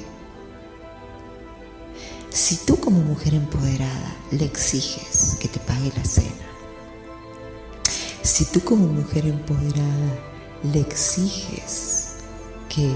Si 2.29 2.57
tú 2.65 2.79
como 2.79 2.99
mujer 2.99 3.33
empoderada 3.33 4.15
le 4.31 4.45
exiges 4.45 5.37
que 5.39 5.47
te 5.47 5.59
pague 5.59 5.91
la 5.95 6.05
cena, 6.05 6.47
si 8.21 8.45
tú 8.45 8.61
como 8.61 8.87
mujer 8.87 9.25
empoderada 9.25 10.19
le 10.63 10.81
exiges 10.81 12.13
que, 12.69 12.91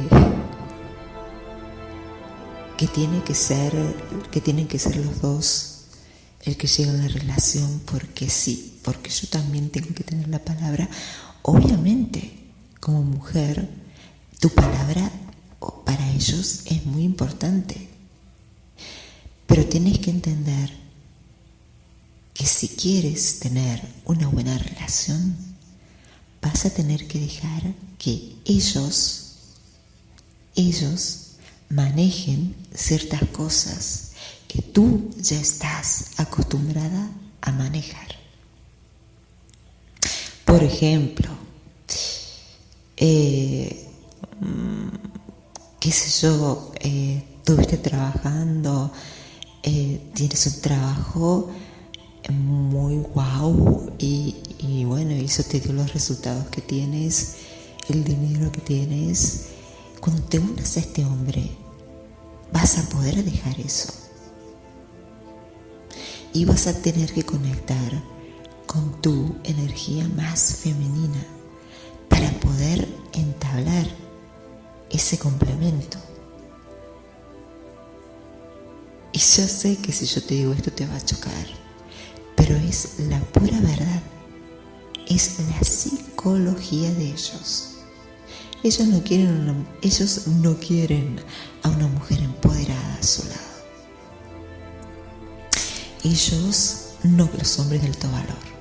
que 2.77 2.87
tiene 2.87 3.23
que 3.23 3.33
ser, 3.33 3.73
que 4.31 4.41
tienen 4.41 4.67
que 4.67 4.77
ser 4.77 4.97
los 4.97 5.21
dos 5.21 5.71
el 6.43 6.57
que 6.57 6.67
llega 6.67 6.91
a 6.91 6.95
la 6.95 7.07
relación 7.07 7.81
porque 7.85 8.29
sí, 8.29 8.79
porque 8.83 9.09
yo 9.09 9.27
también 9.27 9.69
tengo 9.69 9.93
que 9.93 10.03
tener 10.03 10.27
la 10.27 10.39
palabra. 10.39 10.89
Obviamente, 11.43 12.31
como 12.79 13.03
mujer, 13.03 13.69
tu 14.39 14.49
palabra 14.49 15.11
para 15.85 16.11
ellos 16.11 16.61
es 16.65 16.85
muy 16.85 17.03
importante. 17.03 17.90
Pero 19.51 19.65
tienes 19.65 19.99
que 19.99 20.11
entender 20.11 20.71
que 22.33 22.45
si 22.45 22.69
quieres 22.69 23.39
tener 23.39 23.81
una 24.05 24.29
buena 24.29 24.57
relación, 24.57 25.35
vas 26.41 26.65
a 26.65 26.69
tener 26.69 27.05
que 27.05 27.19
dejar 27.19 27.61
que 27.97 28.37
ellos, 28.45 29.33
ellos 30.55 31.31
manejen 31.67 32.55
ciertas 32.73 33.25
cosas 33.25 34.11
que 34.47 34.61
tú 34.61 35.11
ya 35.17 35.37
estás 35.37 36.11
acostumbrada 36.15 37.11
a 37.41 37.51
manejar. 37.51 38.15
Por 40.45 40.63
ejemplo, 40.63 41.27
eh, 42.95 43.85
mm, 44.39 44.87
qué 45.77 45.91
sé 45.91 46.21
yo, 46.25 46.71
eh, 46.79 47.21
trabajando, 47.43 48.93
eh, 49.63 50.01
tienes 50.13 50.45
un 50.47 50.61
trabajo 50.61 51.49
muy 52.29 52.97
guau 52.97 53.91
y, 53.97 54.35
y 54.59 54.85
bueno, 54.85 55.11
eso 55.11 55.43
te 55.43 55.59
dio 55.59 55.73
los 55.73 55.93
resultados 55.93 56.47
que 56.47 56.61
tienes, 56.61 57.35
el 57.89 58.03
dinero 58.03 58.51
que 58.51 58.61
tienes. 58.61 59.47
Cuando 59.99 60.23
te 60.23 60.39
unas 60.39 60.77
a 60.77 60.79
este 60.79 61.05
hombre, 61.05 61.51
vas 62.51 62.77
a 62.77 62.89
poder 62.89 63.23
dejar 63.23 63.59
eso. 63.59 63.93
Y 66.33 66.45
vas 66.45 66.67
a 66.67 66.81
tener 66.81 67.13
que 67.13 67.23
conectar 67.23 68.03
con 68.65 69.01
tu 69.01 69.35
energía 69.43 70.07
más 70.15 70.55
femenina 70.63 71.25
para 72.07 72.31
poder 72.39 72.87
entablar 73.13 73.85
ese 74.89 75.17
complemento. 75.17 75.97
Y 79.13 79.19
yo 79.19 79.47
sé 79.47 79.77
que 79.77 79.91
si 79.91 80.05
yo 80.05 80.23
te 80.23 80.35
digo 80.35 80.53
esto 80.53 80.71
te 80.71 80.85
va 80.85 80.95
a 80.95 81.05
chocar, 81.05 81.45
pero 82.35 82.55
es 82.55 82.99
la 82.99 83.19
pura 83.19 83.59
verdad 83.59 84.01
es 85.15 85.39
la 85.49 85.63
psicología 85.63 86.91
de 86.93 87.05
ellos. 87.07 87.75
Ellos 88.63 88.87
no 88.87 89.03
quieren, 89.03 89.67
ellos 89.81 90.27
no 90.27 90.55
quieren 90.55 91.19
a 91.63 91.69
una 91.69 91.87
mujer 91.87 92.21
empoderada 92.21 92.95
a 92.95 93.03
su 93.03 93.23
lado. 93.23 93.41
Ellos 96.03 96.93
no 97.03 97.29
los 97.37 97.59
hombres 97.59 97.81
de 97.81 97.87
alto 97.87 98.09
valor. 98.11 98.51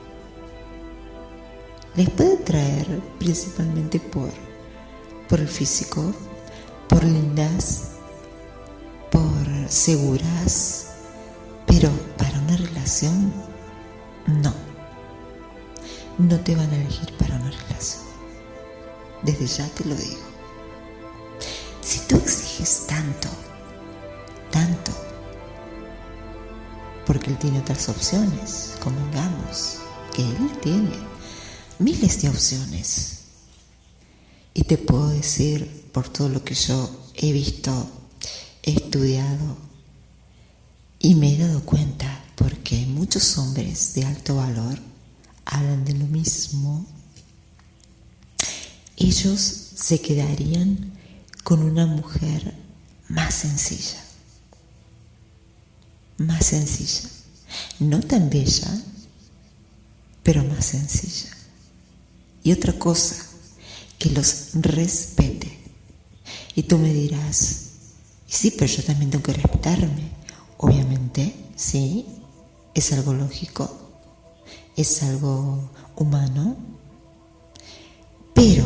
Les 1.97 2.09
puede 2.11 2.37
traer 2.39 3.01
principalmente 3.19 4.01
por, 4.01 4.31
por 5.29 5.41
el 5.41 5.49
físico, 5.49 6.13
por 6.89 7.05
lindas, 7.05 7.90
por 7.90 7.90
seguras, 9.71 10.89
pero 11.67 11.89
para 12.17 12.39
una 12.41 12.57
relación, 12.57 13.33
no 14.27 14.71
no 16.29 16.39
te 16.41 16.55
van 16.55 16.71
a 16.71 16.77
elegir 16.77 17.13
para 17.17 17.37
una 17.37 17.51
relación. 17.51 18.03
Desde 19.23 19.47
ya 19.47 19.69
te 19.69 19.85
lo 19.85 19.95
digo. 19.95 20.21
Si 21.81 22.01
tú 22.01 22.17
exiges 22.17 22.87
tanto, 22.87 23.29
tanto, 24.51 24.93
porque 27.07 27.31
él 27.31 27.39
tiene 27.39 27.61
otras 27.61 27.89
opciones, 27.89 28.75
convengamos 28.83 29.79
que 30.15 30.23
él 30.23 30.51
tiene 30.61 30.93
miles 31.79 32.21
de 32.23 32.29
opciones. 32.29 33.21
Y 34.53 34.65
te 34.65 34.77
puedo 34.77 35.09
decir, 35.09 35.89
por 35.93 36.09
todo 36.09 36.29
lo 36.29 36.45
que 36.45 36.55
yo 36.55 36.91
he 37.15 37.33
visto, 37.33 37.89
estudiado 38.63 39.57
y 40.99 41.15
me 41.15 41.35
he 41.35 41.39
dado 41.39 41.65
cuenta, 41.65 42.25
porque 42.35 42.87
muchos 42.87 43.39
hombres 43.39 43.95
de 43.95 44.05
alto 44.05 44.37
valor 44.37 44.79
hablan 45.45 45.85
de 45.85 45.95
lo 45.95 46.07
mismo, 46.07 46.87
ellos 48.97 49.41
se 49.41 50.01
quedarían 50.01 50.93
con 51.43 51.63
una 51.63 51.87
mujer 51.87 52.55
más 53.09 53.35
sencilla, 53.35 54.03
más 56.19 56.47
sencilla, 56.47 57.09
no 57.79 58.01
tan 58.01 58.29
bella, 58.29 58.71
pero 60.23 60.45
más 60.45 60.67
sencilla. 60.67 61.31
Y 62.43 62.53
otra 62.53 62.79
cosa, 62.79 63.17
que 63.99 64.11
los 64.11 64.51
respete. 64.55 65.59
Y 66.55 66.63
tú 66.65 66.79
me 66.79 66.93
dirás, 66.93 67.70
sí, 68.31 68.53
pero 68.53 68.73
yo 68.73 68.83
también 68.83 69.11
tengo 69.11 69.25
que 69.25 69.35
respetarme. 69.35 70.11
Obviamente, 70.57 71.35
sí, 71.57 72.07
es 72.75 72.93
algo 72.93 73.13
lógico 73.13 73.81
es 74.81 75.03
algo 75.03 75.71
humano, 75.97 76.57
pero 78.35 78.65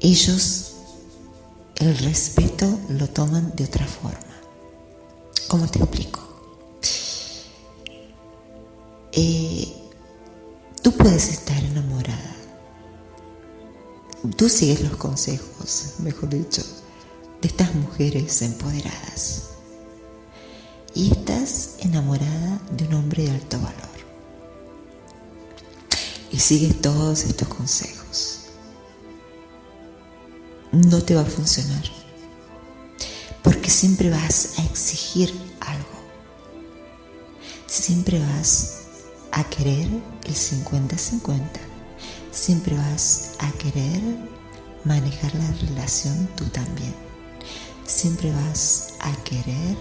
ellos 0.00 0.72
el 1.76 1.96
respeto 1.98 2.66
lo 2.88 3.08
toman 3.08 3.52
de 3.54 3.64
otra 3.64 3.86
forma. 3.86 4.18
¿Cómo 5.48 5.68
te 5.68 5.78
explico? 5.78 6.20
Eh, 9.12 9.72
tú 10.82 10.92
puedes 10.92 11.28
estar 11.28 11.62
enamorada. 11.62 12.36
Tú 14.36 14.48
sigues 14.48 14.80
los 14.80 14.96
consejos, 14.96 15.94
mejor 15.98 16.30
dicho, 16.30 16.62
de 17.44 17.48
estas 17.48 17.74
mujeres 17.74 18.40
empoderadas. 18.40 19.50
Y 20.94 21.10
estás 21.10 21.76
enamorada 21.80 22.58
de 22.70 22.86
un 22.86 22.94
hombre 22.94 23.24
de 23.24 23.32
alto 23.32 23.58
valor 23.58 23.94
y 26.32 26.38
sigue 26.38 26.72
todos 26.72 27.24
estos 27.24 27.48
consejos. 27.48 28.40
no 30.72 31.02
te 31.02 31.14
va 31.14 31.20
a 31.20 31.26
funcionar. 31.26 31.84
Porque 33.42 33.68
siempre 33.68 34.08
vas 34.08 34.58
a 34.58 34.64
exigir 34.64 35.30
algo. 35.60 35.98
Siempre 37.66 38.18
vas 38.18 38.78
a 39.32 39.44
querer 39.44 39.86
el 40.24 40.34
50-50. 40.34 41.40
Siempre 42.32 42.74
vas 42.74 43.32
a 43.38 43.52
querer 43.52 44.00
manejar 44.84 45.34
la 45.34 45.50
relación 45.68 46.26
tú 46.36 46.46
también. 46.46 47.13
Siempre 47.84 48.32
vas 48.32 48.94
a 49.00 49.12
querer, 49.24 49.76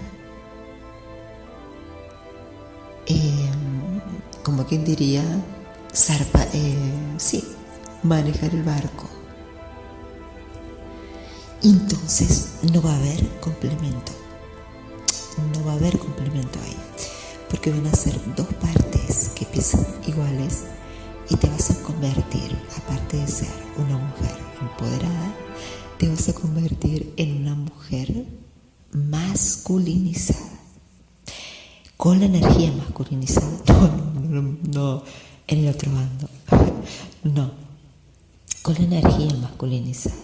em, 3.06 4.02
como 4.44 4.66
quien 4.66 4.84
diría, 4.84 5.24
zarpa, 5.94 6.46
eh, 6.54 7.16
sí, 7.18 7.44
manejar 8.04 8.54
el 8.54 8.64
barco. 8.64 9.10
Entonces 11.64 12.56
no 12.74 12.82
va 12.82 12.92
a 12.92 12.98
haber 12.98 13.26
complemento. 13.40 14.12
No 15.54 15.66
va 15.66 15.72
a 15.74 15.76
haber 15.76 15.98
complemento 15.98 16.60
ahí. 16.66 16.76
Porque 17.50 17.72
van 17.72 17.88
a 17.88 17.96
ser 17.96 18.20
dos 18.36 18.48
partes 18.56 19.30
que 19.36 19.46
piensan 19.46 19.86
iguales 20.06 20.64
y 21.30 21.38
te 21.38 21.48
vas 21.50 21.72
a 21.72 21.82
convertir, 21.84 22.58
aparte 22.78 23.18
de 23.18 23.28
ser 23.28 23.54
una 23.78 23.98
mujer 23.98 24.36
empoderada, 24.60 25.34
te 26.04 26.10
vas 26.10 26.28
a 26.28 26.34
convertir 26.34 27.14
en 27.16 27.38
una 27.38 27.56
mujer 27.56 28.26
masculinizada. 28.92 30.60
Con 31.96 32.20
la 32.20 32.26
energía 32.26 32.74
masculinizada. 32.74 33.50
No, 34.30 34.42
no, 34.42 34.58
no, 34.74 35.04
en 35.48 35.60
el 35.60 35.70
otro 35.70 35.90
bando. 35.94 36.28
No, 37.24 37.52
con 38.62 38.74
la 38.74 38.82
energía 38.82 39.34
masculinizada. 39.36 40.18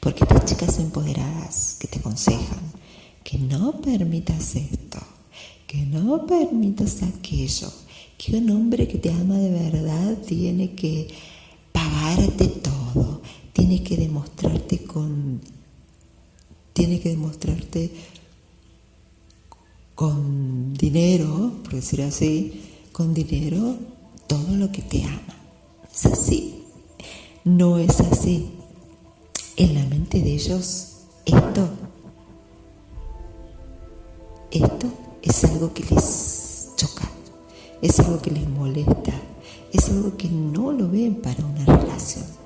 Porque 0.00 0.24
estas 0.24 0.44
chicas 0.44 0.76
empoderadas 0.80 1.76
que 1.78 1.86
te 1.86 2.00
aconsejan 2.00 2.72
que 3.22 3.38
no 3.38 3.80
permitas 3.80 4.56
esto, 4.56 4.98
que 5.68 5.86
no 5.86 6.26
permitas 6.26 7.04
aquello, 7.04 7.72
que 8.18 8.38
un 8.38 8.50
hombre 8.50 8.88
que 8.88 8.98
te 8.98 9.12
ama 9.12 9.38
de 9.38 9.50
verdad 9.50 10.18
tiene 10.26 10.72
que 10.72 11.06
pagarte 11.70 12.46
todo, 12.46 12.85
tiene 13.56 13.82
que 13.82 13.96
demostrarte 13.96 14.84
con 14.84 15.40
tiene 16.74 17.00
que 17.00 17.08
demostrarte 17.08 17.90
con 19.94 20.74
dinero, 20.74 21.52
por 21.64 21.72
decir 21.72 22.02
así, 22.02 22.60
con 22.92 23.14
dinero 23.14 23.78
todo 24.26 24.54
lo 24.56 24.70
que 24.70 24.82
te 24.82 25.04
ama. 25.04 25.38
Es 25.90 26.04
así. 26.04 26.64
No 27.44 27.78
es 27.78 27.98
así. 28.00 28.50
En 29.56 29.72
la 29.74 29.86
mente 29.86 30.20
de 30.20 30.34
ellos 30.34 30.88
esto 31.24 31.70
esto 34.50 34.86
es 35.22 35.44
algo 35.44 35.72
que 35.72 35.82
les 35.84 36.72
choca 36.76 37.08
es 37.80 37.98
algo 38.00 38.20
que 38.20 38.32
les 38.32 38.46
molesta, 38.50 39.14
es 39.72 39.88
algo 39.88 40.14
que 40.18 40.28
no 40.28 40.72
lo 40.72 40.90
ven 40.90 41.14
para 41.22 41.42
una 41.42 41.64
relación. 41.64 42.45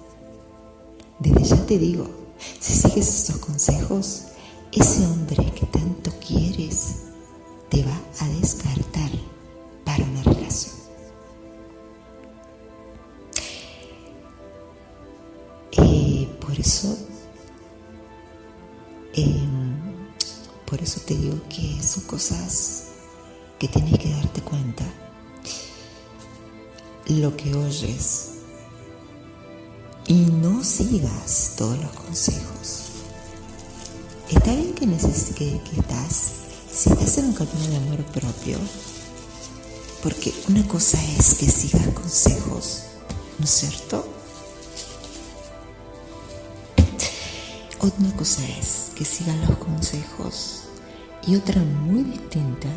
Desde 1.21 1.45
ya 1.45 1.67
te 1.67 1.79
digo, 1.79 2.07
si 2.59 2.73
sigues 2.73 3.09
esos 3.09 3.37
consejos, 3.37 4.23
ese 4.73 5.07
hombre 5.07 5.53
que 5.53 5.67
tanto 5.67 6.11
quieres 6.27 6.97
te 7.69 7.85
va 7.85 8.01
a 8.21 8.29
descartar 8.41 9.11
para 9.85 10.03
una 10.03 10.23
relación. 10.23 10.75
Eh, 15.73 16.27
por 16.41 16.59
eso, 16.59 16.97
em, 19.15 19.77
por 20.65 20.81
eso 20.81 21.01
te 21.07 21.15
digo 21.17 21.39
que 21.49 21.83
son 21.83 22.05
cosas 22.05 22.85
que 23.59 23.69
tienes 23.69 23.99
que 23.99 24.11
darte 24.11 24.41
cuenta 24.41 24.85
lo 27.09 27.37
que 27.37 27.55
oyes 27.55 28.20
sigas 30.65 31.55
todos 31.57 31.79
los 31.79 31.91
consejos. 31.93 32.85
Está 34.31 34.55
bien 34.55 34.75
que, 34.75 34.87
que, 34.87 35.61
que 35.61 35.81
estás, 35.81 36.33
si 36.73 36.91
estás 36.91 37.19
en 37.19 37.27
un 37.27 37.35
camino 37.35 37.67
de 37.69 37.77
amor 37.77 38.05
propio, 38.07 38.59
porque 40.03 40.33
una 40.49 40.67
cosa 40.67 40.99
es 41.19 41.35
que 41.35 41.47
sigas 41.47 41.87
consejos, 41.89 42.83
¿no 43.39 43.45
es 43.45 43.51
cierto? 43.51 44.07
Otra 47.81 48.17
cosa 48.17 48.43
es 48.59 48.93
que 48.95 49.05
sigas 49.05 49.37
los 49.49 49.59
consejos 49.59 50.65
y 51.27 51.35
otra 51.35 51.61
muy 51.63 52.03
distinta, 52.05 52.69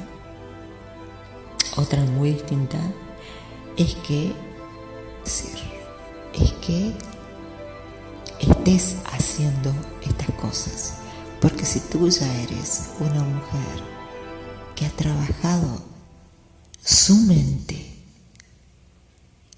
otra 1.76 2.04
muy 2.06 2.32
distinta 2.32 2.80
es 3.78 3.96
que, 3.96 4.32
es 6.34 6.54
que 6.66 6.94
estés 8.40 8.96
haciendo 9.06 9.74
estas 10.06 10.30
cosas. 10.36 10.94
Porque 11.42 11.66
si 11.66 11.80
tú 11.80 12.10
ya 12.10 12.32
eres 12.44 12.90
una 13.00 13.24
mujer 13.24 13.84
que 14.76 14.86
ha 14.86 14.90
trabajado 14.92 15.84
su 16.84 17.16
mente, 17.18 17.94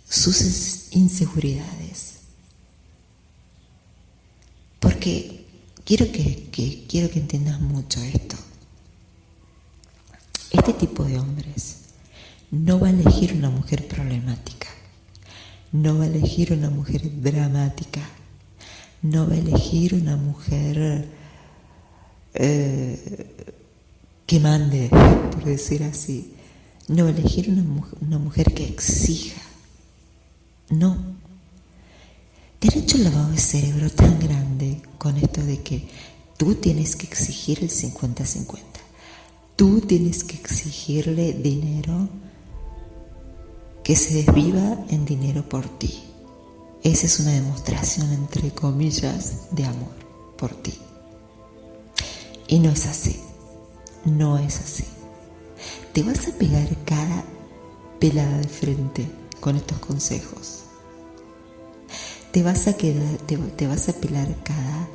sus 0.09 0.87
inseguridades, 0.91 2.15
porque 4.79 5.45
quiero 5.83 6.11
que, 6.11 6.49
quiero 6.87 7.09
que 7.09 7.19
entiendas 7.19 7.59
mucho 7.61 8.01
esto. 8.01 8.35
Este 10.51 10.73
tipo 10.73 11.03
de 11.03 11.19
hombres 11.19 11.77
no 12.51 12.79
va 12.79 12.87
a 12.87 12.91
elegir 12.91 13.33
una 13.33 13.49
mujer 13.49 13.87
problemática, 13.87 14.67
no 15.71 15.97
va 15.97 16.05
a 16.05 16.07
elegir 16.07 16.53
una 16.53 16.69
mujer 16.69 17.01
dramática, 17.21 18.01
no 19.05 19.27
va 19.27 19.35
a 19.35 19.37
elegir 19.37 19.93
una 19.93 20.17
mujer 20.17 21.05
eh, 22.33 23.35
que 24.25 24.39
mande, 24.39 24.89
por 24.89 25.43
decir 25.43 25.83
así, 25.83 26.33
no 26.87 27.03
va 27.03 27.09
a 27.11 27.13
elegir 27.13 27.49
una, 27.49 27.63
una 28.01 28.17
mujer 28.17 28.53
que 28.53 28.65
exija, 28.65 29.41
no. 30.69 30.97
Te 32.59 32.69
han 32.69 32.83
hecho 32.83 32.97
el 32.97 33.03
lavado 33.03 33.29
de 33.29 33.37
cerebro 33.37 33.91
tan 33.91 34.19
grande 34.19 34.81
con 34.97 35.17
esto 35.17 35.41
de 35.43 35.61
que 35.61 35.87
tú 36.37 36.55
tienes 36.55 36.95
que 36.95 37.05
exigir 37.05 37.59
el 37.61 37.69
50-50. 37.69 38.57
Tú 39.55 39.81
tienes 39.81 40.23
que 40.23 40.35
exigirle 40.35 41.33
dinero 41.33 42.09
que 43.83 43.95
se 43.95 44.15
desviva 44.15 44.83
en 44.89 45.05
dinero 45.05 45.47
por 45.47 45.69
ti. 45.77 46.05
Esa 46.85 47.07
es 47.07 47.19
una 47.19 47.31
demostración, 47.31 48.13
entre 48.13 48.51
comillas, 48.51 49.47
de 49.49 49.65
amor 49.65 49.95
por 50.37 50.51
ti. 50.53 50.75
Y 52.47 52.59
no 52.59 52.69
es 52.69 52.85
así. 52.85 53.19
No 54.05 54.37
es 54.37 54.59
así. 54.59 54.85
Te 55.93 56.03
vas 56.03 56.27
a 56.27 56.33
pegar 56.33 56.67
cada 56.85 57.23
pelada 57.99 58.37
de 58.37 58.47
frente 58.47 59.09
con 59.39 59.55
estos 59.55 59.79
consejos. 59.79 60.59
Te 62.29 62.43
vas 62.43 62.67
a 62.67 62.77
quedar, 62.77 63.17
te, 63.17 63.65
vas 63.65 63.89
a 63.89 63.93
pelar 63.93 64.27
cada 64.43 64.87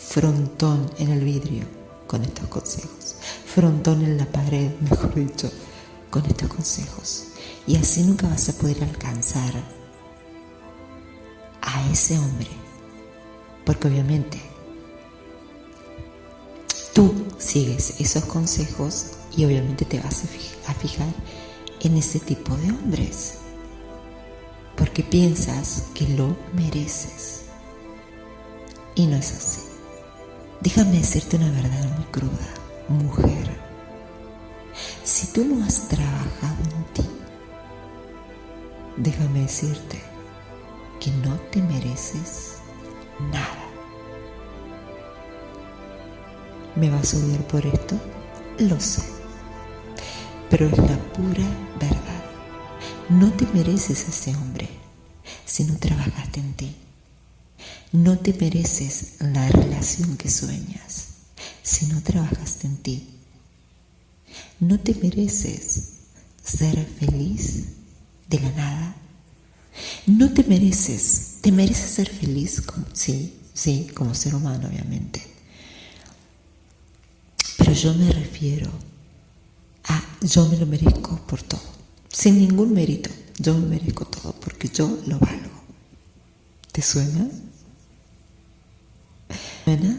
frontón 0.00 0.90
en 0.98 1.10
el 1.10 1.24
vidrio 1.24 1.66
con 2.08 2.22
estos 2.22 2.48
consejos. 2.48 3.14
Frontón 3.46 4.02
en 4.02 4.18
la 4.18 4.26
pared, 4.26 4.72
mejor 4.80 5.14
dicho, 5.14 5.52
con 6.10 6.26
estos 6.26 6.48
consejos. 6.48 7.26
Y 7.68 7.76
así 7.76 8.02
nunca 8.02 8.26
vas 8.26 8.48
a 8.48 8.54
poder 8.54 8.82
alcanzar 8.82 9.81
a 11.62 11.88
ese 11.90 12.18
hombre. 12.18 12.48
Porque 13.64 13.88
obviamente 13.88 14.40
tú 16.92 17.14
sigues 17.38 18.00
esos 18.00 18.24
consejos 18.24 19.12
y 19.36 19.44
obviamente 19.44 19.84
te 19.84 20.00
vas 20.00 20.24
a 20.66 20.74
fijar 20.74 21.14
en 21.80 21.96
ese 21.96 22.20
tipo 22.20 22.54
de 22.56 22.70
hombres. 22.70 23.38
Porque 24.76 25.02
piensas 25.02 25.84
que 25.94 26.08
lo 26.08 26.36
mereces. 26.52 27.42
Y 28.94 29.06
no 29.06 29.16
es 29.16 29.32
así. 29.32 29.60
Déjame 30.60 30.98
decirte 30.98 31.36
una 31.36 31.50
verdad 31.50 31.96
muy 31.96 32.04
cruda, 32.06 32.54
mujer. 32.88 33.62
Si 35.04 35.28
tú 35.28 35.44
no 35.44 35.64
has 35.64 35.88
trabajado 35.88 36.62
en 36.62 36.84
ti, 36.94 37.02
déjame 38.96 39.40
decirte 39.40 40.11
que 41.02 41.10
no 41.10 41.36
te 41.50 41.60
mereces 41.60 42.58
nada. 43.32 43.64
¿Me 46.76 46.90
vas 46.90 47.12
a 47.12 47.16
odiar 47.16 47.44
por 47.48 47.66
esto? 47.66 47.98
Lo 48.60 48.78
sé. 48.78 49.02
Pero 50.48 50.68
es 50.68 50.78
la 50.78 50.96
pura 51.12 51.44
verdad. 51.80 52.24
No 53.08 53.32
te 53.32 53.46
mereces 53.46 54.08
ese 54.08 54.36
hombre 54.36 54.68
si 55.44 55.64
no 55.64 55.76
trabajaste 55.76 56.38
en 56.38 56.52
ti. 56.54 56.76
No 57.90 58.18
te 58.18 58.32
mereces 58.32 59.16
la 59.18 59.48
relación 59.48 60.16
que 60.16 60.30
sueñas 60.30 61.08
si 61.64 61.86
no 61.86 62.00
trabajas 62.00 62.64
en 62.64 62.76
ti. 62.76 63.08
No 64.60 64.78
te 64.78 64.94
mereces 64.94 65.94
ser 66.44 66.86
feliz 67.00 67.64
de 68.28 68.38
la 68.38 68.52
nada. 68.52 69.01
No 70.06 70.32
te 70.32 70.44
mereces, 70.44 71.38
te 71.40 71.52
mereces 71.52 71.90
ser 71.90 72.08
feliz, 72.08 72.60
como, 72.60 72.86
sí, 72.92 73.38
sí, 73.54 73.88
como 73.94 74.14
ser 74.14 74.34
humano, 74.34 74.68
obviamente. 74.68 75.22
Pero 77.58 77.72
yo 77.72 77.94
me 77.94 78.10
refiero 78.10 78.70
a 79.84 80.02
yo 80.20 80.46
me 80.48 80.56
lo 80.56 80.66
merezco 80.66 81.16
por 81.26 81.42
todo, 81.42 81.62
sin 82.08 82.38
ningún 82.38 82.72
mérito. 82.72 83.10
Yo 83.38 83.54
me 83.54 83.66
merezco 83.66 84.04
todo 84.04 84.32
porque 84.34 84.68
yo 84.68 84.98
lo 85.06 85.18
valgo. 85.18 85.50
¿Te 86.70 86.82
suena? 86.82 87.28
¿Suena? 89.64 89.96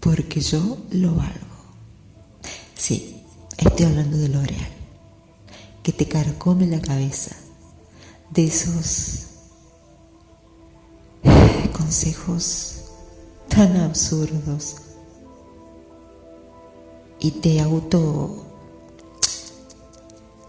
Porque 0.00 0.40
yo 0.40 0.78
lo 0.90 1.14
valgo. 1.14 1.46
Sí, 2.74 3.22
estoy 3.58 3.86
hablando 3.86 4.16
de 4.16 4.28
L'Oreal, 4.28 4.68
que 5.82 5.92
te 5.92 6.08
carcome 6.08 6.66
la 6.66 6.80
cabeza 6.80 7.36
de 8.32 8.46
esos 8.46 9.26
consejos 11.72 12.84
tan 13.48 13.76
absurdos 13.76 14.76
y 17.20 17.30
te 17.32 17.60
auto, 17.60 18.46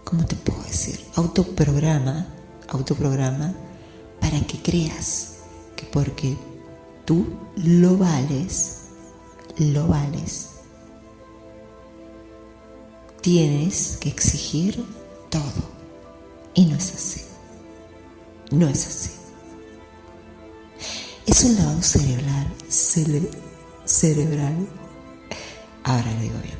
¿cómo 0.02 0.24
te 0.24 0.34
puedo 0.34 0.62
decir? 0.62 1.04
Autoprograma, 1.14 2.26
autoprograma 2.68 3.54
para 4.18 4.40
que 4.40 4.62
creas 4.62 5.34
que 5.76 5.84
porque 5.84 6.36
tú 7.04 7.26
lo 7.56 7.98
vales, 7.98 8.78
lo 9.58 9.86
vales, 9.86 10.48
tienes 13.20 13.98
que 14.00 14.08
exigir 14.08 14.82
todo. 15.28 15.74
Y 16.54 16.66
no 16.66 16.76
es 16.76 16.94
así. 16.94 17.33
No 18.50 18.68
es 18.68 18.86
así. 18.86 19.10
Es 21.26 21.42
un 21.44 21.56
lavado 21.56 21.82
cerebral, 21.82 22.46
cerebral. 23.84 24.68
Ahora 25.82 26.12
lo 26.12 26.20
digo 26.20 26.38
bien. 26.42 26.58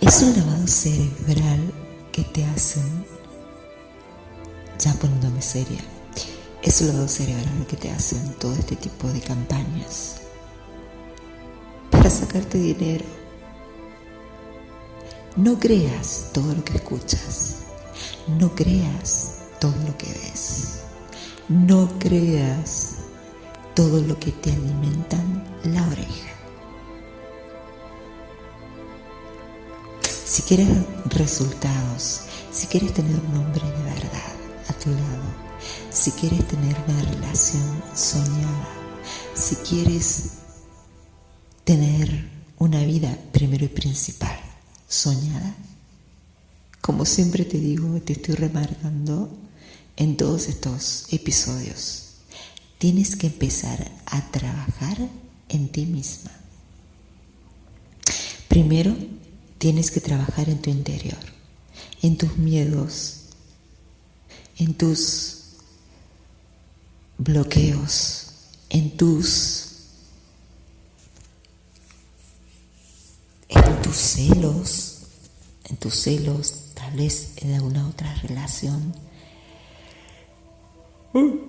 Es 0.00 0.22
un 0.22 0.36
lavado 0.36 0.66
cerebral 0.66 1.72
que 2.12 2.22
te 2.24 2.44
hacen, 2.44 3.04
ya 4.78 4.92
poniéndome 4.94 5.40
seria, 5.42 5.80
es 6.62 6.80
un 6.80 6.88
lavado 6.88 7.08
cerebral 7.08 7.66
que 7.68 7.76
te 7.76 7.90
hacen 7.90 8.34
todo 8.34 8.54
este 8.54 8.76
tipo 8.76 9.08
de 9.08 9.20
campañas 9.20 10.16
para 11.90 12.10
sacarte 12.10 12.58
dinero. 12.58 13.04
No 15.36 15.58
creas 15.58 16.30
todo 16.32 16.54
lo 16.54 16.64
que 16.64 16.76
escuchas, 16.76 17.56
no 18.38 18.54
creas 18.54 19.41
todo 19.62 19.76
lo 19.86 19.96
que 19.96 20.08
ves, 20.08 20.80
no 21.48 21.88
creas 22.00 22.94
todo 23.76 24.00
lo 24.00 24.18
que 24.18 24.32
te 24.32 24.50
alimentan 24.50 25.44
la 25.62 25.86
oreja. 25.86 26.32
Si 30.02 30.42
quieres 30.42 30.66
resultados, 31.04 32.22
si 32.50 32.66
quieres 32.66 32.92
tener 32.92 33.14
un 33.14 33.36
hombre 33.36 33.62
de 33.64 33.84
verdad 33.84 34.34
a 34.66 34.72
tu 34.72 34.90
lado, 34.90 35.30
si 35.90 36.10
quieres 36.10 36.44
tener 36.48 36.76
una 36.88 37.02
relación 37.02 37.84
soñada, 37.94 38.68
si 39.32 39.54
quieres 39.54 40.38
tener 41.62 42.28
una 42.58 42.80
vida 42.80 43.16
primero 43.30 43.64
y 43.64 43.68
principal 43.68 44.40
soñada, 44.88 45.54
como 46.80 47.04
siempre 47.04 47.44
te 47.44 47.58
digo, 47.58 48.00
te 48.00 48.14
estoy 48.14 48.34
remarcando 48.34 49.41
en 49.96 50.16
todos 50.16 50.48
estos 50.48 51.06
episodios, 51.12 52.14
tienes 52.78 53.16
que 53.16 53.28
empezar 53.28 53.90
a 54.06 54.30
trabajar 54.30 54.98
en 55.48 55.68
ti 55.68 55.86
misma. 55.86 56.32
Primero, 58.48 58.94
Tienes 59.62 59.92
que 59.92 60.00
trabajar 60.00 60.48
en 60.48 60.60
tu 60.60 60.70
interior, 60.70 61.20
en 62.02 62.18
tus 62.18 62.36
miedos, 62.36 63.26
en 64.58 64.74
tus 64.74 65.36
bloqueos, 67.16 68.26
en 68.70 68.96
tus 68.96 69.68
en 73.48 73.82
tus 73.82 73.96
celos, 73.96 74.96
en 75.62 75.76
tus 75.76 75.94
celos, 75.94 76.54
tal 76.74 76.96
vez 76.96 77.34
en 77.36 77.54
alguna 77.54 77.88
otra 77.88 78.12
relación. 78.16 78.92
Bueno, 81.12 81.40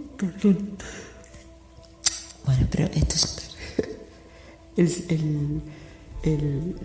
pero 2.69 2.85
esto 2.93 3.15
es 4.75 5.03
el, 5.09 5.61
el 6.23 6.75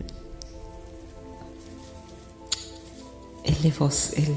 el 3.49 3.73
voz, 3.73 4.13
el... 4.17 4.35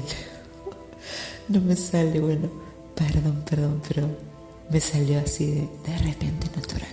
No 1.48 1.60
me 1.60 1.76
sale, 1.76 2.20
bueno, 2.20 2.48
perdón, 2.94 3.44
perdón, 3.48 3.82
pero 3.86 4.08
me 4.70 4.80
salió 4.80 5.20
así 5.20 5.46
de, 5.46 5.68
de 5.86 5.98
repente 5.98 6.48
natural. 6.56 6.88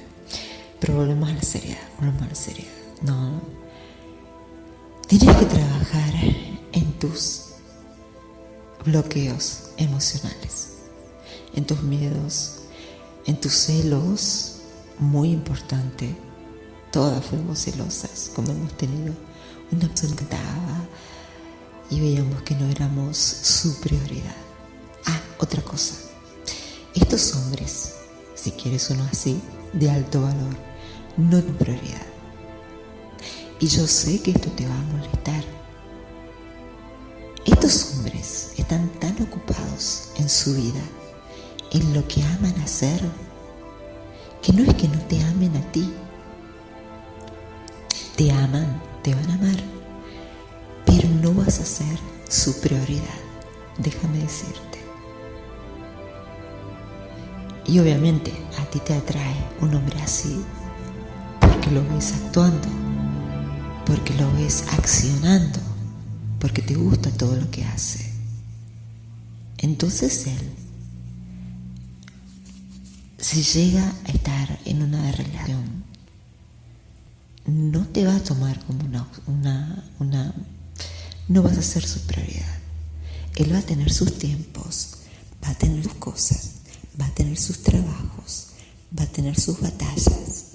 Pero 0.79 0.95
volvemos 0.95 1.29
a 1.29 1.33
la 1.33 1.41
seriedad, 1.41 1.81
volvemos 1.97 2.23
a 2.23 2.27
la 2.27 2.35
seriedad. 2.35 2.71
No, 3.01 3.41
tienes 5.07 5.35
que 5.38 5.45
trabajar 5.45 6.13
en 6.73 6.93
tus 6.99 7.45
bloqueos 8.85 9.71
emocionales, 9.77 10.68
en 11.53 11.65
tus 11.65 11.81
miedos, 11.83 12.59
en 13.25 13.39
tus 13.39 13.53
celos, 13.53 14.57
muy 14.99 15.31
importante. 15.31 16.15
Todas 16.91 17.23
fuimos 17.25 17.59
celosas, 17.59 18.31
como 18.35 18.51
hemos 18.51 18.75
tenido 18.77 19.13
una 19.71 19.85
absoluta 19.85 20.25
y 21.89 21.99
veíamos 21.99 22.41
que 22.43 22.55
no 22.55 22.67
éramos 22.69 23.17
su 23.17 23.79
prioridad. 23.79 24.35
Ah, 25.05 25.19
otra 25.39 25.62
cosa. 25.63 25.95
Estos 26.93 27.33
hombres, 27.35 27.95
si 28.35 28.51
quieres 28.51 28.89
uno 28.89 29.07
así, 29.12 29.41
de 29.73 29.89
alto 29.89 30.21
valor, 30.21 30.55
no 31.17 31.41
tu 31.41 31.53
prioridad. 31.53 32.05
Y 33.59 33.67
yo 33.67 33.88
sé 33.88 34.21
que 34.21 34.31
esto 34.31 34.49
te 34.51 34.67
va 34.67 34.73
a 34.75 34.83
molestar. 34.83 35.43
Estos 37.45 37.93
hombres 37.93 38.53
están 38.57 38.89
tan 38.99 39.21
ocupados 39.21 40.09
en 40.17 40.29
su 40.29 40.53
vida, 40.55 40.81
en 41.71 41.93
lo 41.93 42.08
que 42.08 42.23
aman 42.23 42.60
hacer, 42.62 43.01
que 44.41 44.53
no 44.53 44.63
es 44.63 44.73
que 44.75 44.88
no 44.88 44.99
te 45.08 45.21
amen 45.23 45.55
a 45.55 45.71
ti. 45.71 45.93
Te 48.15 48.32
aman, 48.32 48.82
te 49.03 49.15
van 49.15 49.29
a 49.32 49.34
amar 49.36 49.79
pero 50.89 51.08
no 51.10 51.34
vas 51.34 51.60
a 51.60 51.65
ser 51.65 51.99
su 52.27 52.60
prioridad, 52.62 53.19
déjame 53.77 54.19
decirte. 54.19 54.79
Y 57.67 57.77
obviamente 57.77 58.34
a 58.60 58.65
ti 58.65 58.79
te 58.79 58.95
atrae 58.95 59.36
un 59.62 59.75
hombre 59.75 60.01
así 60.01 60.43
porque 61.39 61.69
lo 61.69 61.88
ves 61.93 62.13
actuando, 62.13 62.67
porque 63.86 64.15
lo 64.15 64.32
ves 64.34 64.63
accionando, 64.71 65.60
porque 66.39 66.63
te 66.63 66.73
gusta 66.73 67.12
todo 67.12 67.36
lo 67.36 67.51
que 67.51 67.63
hace. 67.65 68.12
Entonces 69.60 70.25
él, 70.25 70.51
si 73.19 73.43
llega 73.43 73.93
a 74.05 74.12
estar 74.12 74.60
en 74.65 74.82
una 74.82 75.12
relación, 75.12 75.84
no 77.45 77.88
te 77.88 78.05
va 78.05 78.15
a 78.15 78.23
tomar 78.23 78.63
como 78.65 78.86
una, 78.86 79.08
una, 79.27 79.86
una 79.99 80.34
no 81.27 81.43
vas 81.43 81.58
a 81.58 81.62
ser 81.62 81.86
su 81.86 82.01
prioridad. 82.01 82.58
Él 83.36 83.53
va 83.53 83.60
a 83.60 83.63
tener 83.63 83.91
sus 83.91 84.17
tiempos, 84.17 84.95
va 85.43 85.49
a 85.49 85.58
tener 85.58 85.84
sus 85.84 85.93
cosas, 85.95 86.51
va 86.99 87.05
a 87.05 87.13
tener 87.13 87.38
sus 87.38 87.62
trabajos, 87.62 88.47
va 88.97 89.03
a 89.03 89.08
tener 89.08 89.39
sus 89.39 89.60
batallas. 89.60 90.45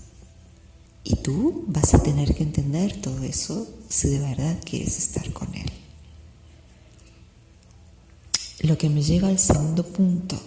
Y 1.05 1.17
tú 1.17 1.65
vas 1.69 1.95
a 1.95 2.03
tener 2.03 2.35
que 2.35 2.43
entender 2.43 3.01
todo 3.01 3.23
eso 3.25 3.69
si 3.89 4.09
de 4.09 4.21
verdad 4.21 4.59
quieres 4.65 4.99
estar 4.99 5.33
con 5.33 5.55
él. 5.55 5.71
Lo 8.61 8.79
que 8.79 8.89
me 8.89 9.03
lleva 9.03 9.29
al 9.29 9.39
segundo 9.39 9.87
punto. 9.87 10.41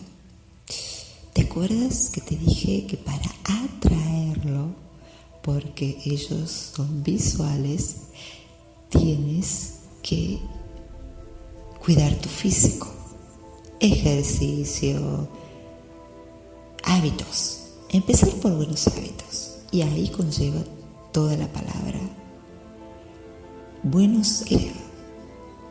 ¿Te 1.48 1.54
acuerdas 1.54 2.10
que 2.10 2.20
te 2.20 2.36
dije 2.36 2.86
que 2.88 2.98
para 2.98 3.32
atraerlo, 3.46 4.76
porque 5.42 5.98
ellos 6.04 6.74
son 6.76 7.04
visuales, 7.04 7.96
tienes 8.90 9.76
que 10.04 10.40
cuidar 11.84 12.14
tu 12.16 12.28
físico, 12.28 12.90
ejercicio, 13.80 15.30
hábitos, 16.84 17.70
Empezar 17.92 18.30
por 18.42 18.54
buenos 18.54 18.86
hábitos. 18.88 19.60
Y 19.72 19.84
ahí 19.84 20.10
conlleva 20.10 20.62
toda 21.14 21.38
la 21.38 21.48
palabra. 21.48 22.02
Buenos 23.84 24.44
que 24.46 24.74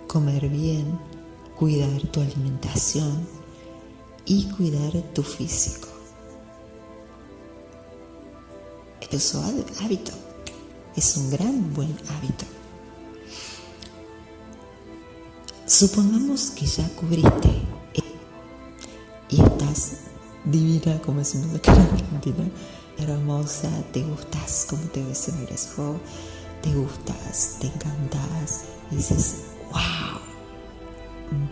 comer 0.08 0.48
bien, 0.48 0.98
cuidar 1.54 2.00
tu 2.10 2.22
alimentación 2.22 3.35
y 4.26 4.44
cuidar 4.50 4.92
tu 5.14 5.22
físico. 5.22 5.88
Es 9.10 9.32
un 9.34 9.64
hábito, 9.82 10.12
es 10.96 11.16
un 11.16 11.30
gran 11.30 11.72
buen 11.72 11.96
hábito. 12.10 12.44
Supongamos 15.64 16.50
que 16.50 16.66
ya 16.66 16.86
cubriste 16.96 17.48
y 19.30 19.40
estás 19.40 19.98
divina, 20.44 21.00
como 21.00 21.20
decimos 21.20 21.54
acá 21.56 21.74
en 21.74 21.80
Argentina, 21.80 22.50
hermosa, 22.98 23.70
te 23.92 24.02
gustas 24.02 24.66
como 24.68 24.82
te 24.88 25.02
ves 25.02 25.28
en 25.28 25.38
el 25.38 25.48
espejo, 25.48 25.98
te 26.62 26.74
gustas, 26.74 27.56
te 27.60 27.68
encantas, 27.68 28.64
y 28.90 28.96
dices, 28.96 29.44
wow, 29.72 30.20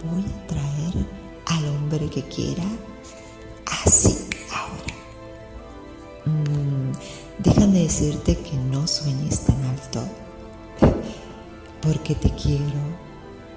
voy 0.04 0.22
a 0.22 0.46
traer 0.46 1.23
al 1.46 1.68
hombre 1.68 2.08
que 2.08 2.22
quiera 2.22 2.64
así 3.84 4.16
ahora. 4.52 4.94
Mm, 6.26 6.92
déjame 7.38 7.80
decirte 7.80 8.36
que 8.38 8.56
no 8.56 8.86
sueñes 8.86 9.40
tan 9.40 9.62
alto, 9.64 10.02
porque 11.82 12.14
te 12.14 12.30
quiero, 12.30 12.80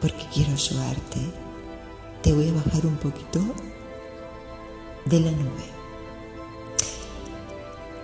porque 0.02 0.26
quiero 0.34 0.52
ayudarte. 0.54 1.20
Te 2.22 2.34
voy 2.34 2.50
a 2.50 2.54
bajar 2.54 2.86
un 2.86 2.98
poquito 2.98 3.40
de 5.06 5.20
la 5.20 5.32
nube. 5.32 5.78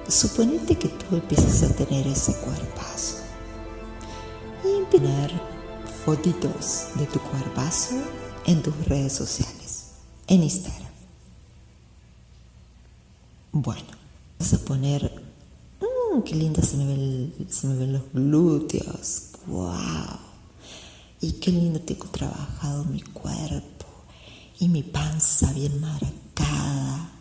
Suponete 0.07 0.75
que 0.75 0.89
tú 0.89 1.15
empiezas 1.15 1.63
a 1.63 1.73
tener 1.73 2.05
ese 2.07 2.35
cuerpazo 2.35 3.17
y 4.63 4.77
empinar 4.77 5.31
fotitos 6.05 6.87
de 6.95 7.05
tu 7.07 7.19
cuerpazo 7.19 7.95
en 8.45 8.61
tus 8.61 8.75
redes 8.87 9.13
sociales, 9.13 9.62
en 10.27 10.43
Instagram. 10.43 10.91
Bueno, 13.51 13.85
vas 14.39 14.53
a 14.53 14.57
poner, 14.59 15.23
mmm, 15.79 16.21
qué 16.23 16.35
linda 16.35 16.63
se 16.63 16.77
me, 16.77 16.87
ven, 16.87 17.33
se 17.49 17.67
me 17.67 17.75
ven 17.75 17.93
los 17.93 18.01
glúteos, 18.11 19.29
wow, 19.47 20.17
y 21.21 21.33
qué 21.33 21.51
lindo 21.51 21.79
tengo 21.79 22.05
trabajado 22.07 22.83
mi 22.85 23.01
cuerpo 23.01 23.85
y 24.59 24.69
mi 24.69 24.81
panza 24.81 25.53
bien 25.53 25.79
marcada. 25.79 27.11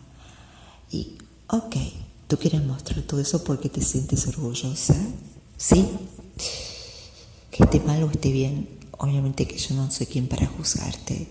Y, 0.91 1.17
ok, 1.47 1.75
tú 2.27 2.37
quieres 2.37 2.63
mostrar 2.63 3.01
todo 3.03 3.19
eso 3.19 3.43
porque 3.43 3.69
te 3.69 3.81
sientes 3.81 4.27
orgullosa, 4.27 4.95
¿sí? 5.57 5.87
Que 7.51 7.63
esté 7.63 7.79
mal 7.79 8.03
o 8.03 8.09
esté 8.09 8.31
bien, 8.31 8.67
obviamente 8.97 9.47
que 9.47 9.57
yo 9.57 9.75
no 9.75 9.91
soy 9.91 10.07
quien 10.07 10.27
para 10.27 10.47
juzgarte, 10.47 11.27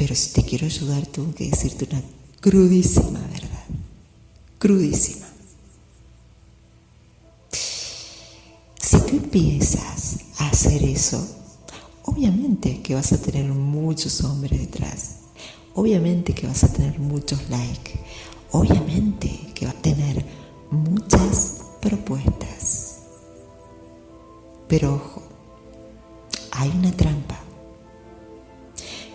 pero 0.00 0.14
si 0.14 0.30
te 0.32 0.42
quiero 0.42 0.64
ayudar 0.64 1.04
tengo 1.06 1.34
que 1.34 1.50
decirte 1.50 1.86
una 1.90 2.02
crudísima 2.40 3.20
verdad, 3.20 3.66
crudísima. 4.58 5.26
Si 7.52 8.98
tú 9.00 9.10
empiezas 9.10 10.20
a 10.38 10.48
hacer 10.48 10.82
eso, 10.84 11.22
obviamente 12.04 12.80
que 12.80 12.94
vas 12.94 13.12
a 13.12 13.20
tener 13.20 13.44
muchos 13.52 14.22
hombres 14.22 14.58
detrás 14.58 15.20
obviamente 15.74 16.32
que 16.34 16.46
vas 16.46 16.64
a 16.64 16.72
tener 16.72 16.98
muchos 16.98 17.48
likes, 17.48 17.92
obviamente 18.52 19.28
que 19.54 19.66
va 19.66 19.72
a 19.72 19.82
tener 19.82 20.24
muchas 20.70 21.62
propuestas. 21.80 22.98
Pero 24.68 24.94
ojo, 24.94 25.22
hay 26.52 26.70
una 26.70 26.92
trampa, 26.92 27.39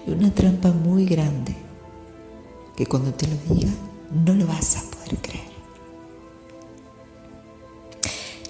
y 0.07 0.11
una 0.11 0.33
trampa 0.33 0.71
muy 0.71 1.05
grande, 1.05 1.55
que 2.75 2.85
cuando 2.85 3.13
te 3.13 3.27
lo 3.27 3.55
diga 3.55 3.71
no 4.11 4.33
lo 4.33 4.45
vas 4.47 4.77
a 4.77 4.81
poder 4.91 5.17
creer. 5.17 5.45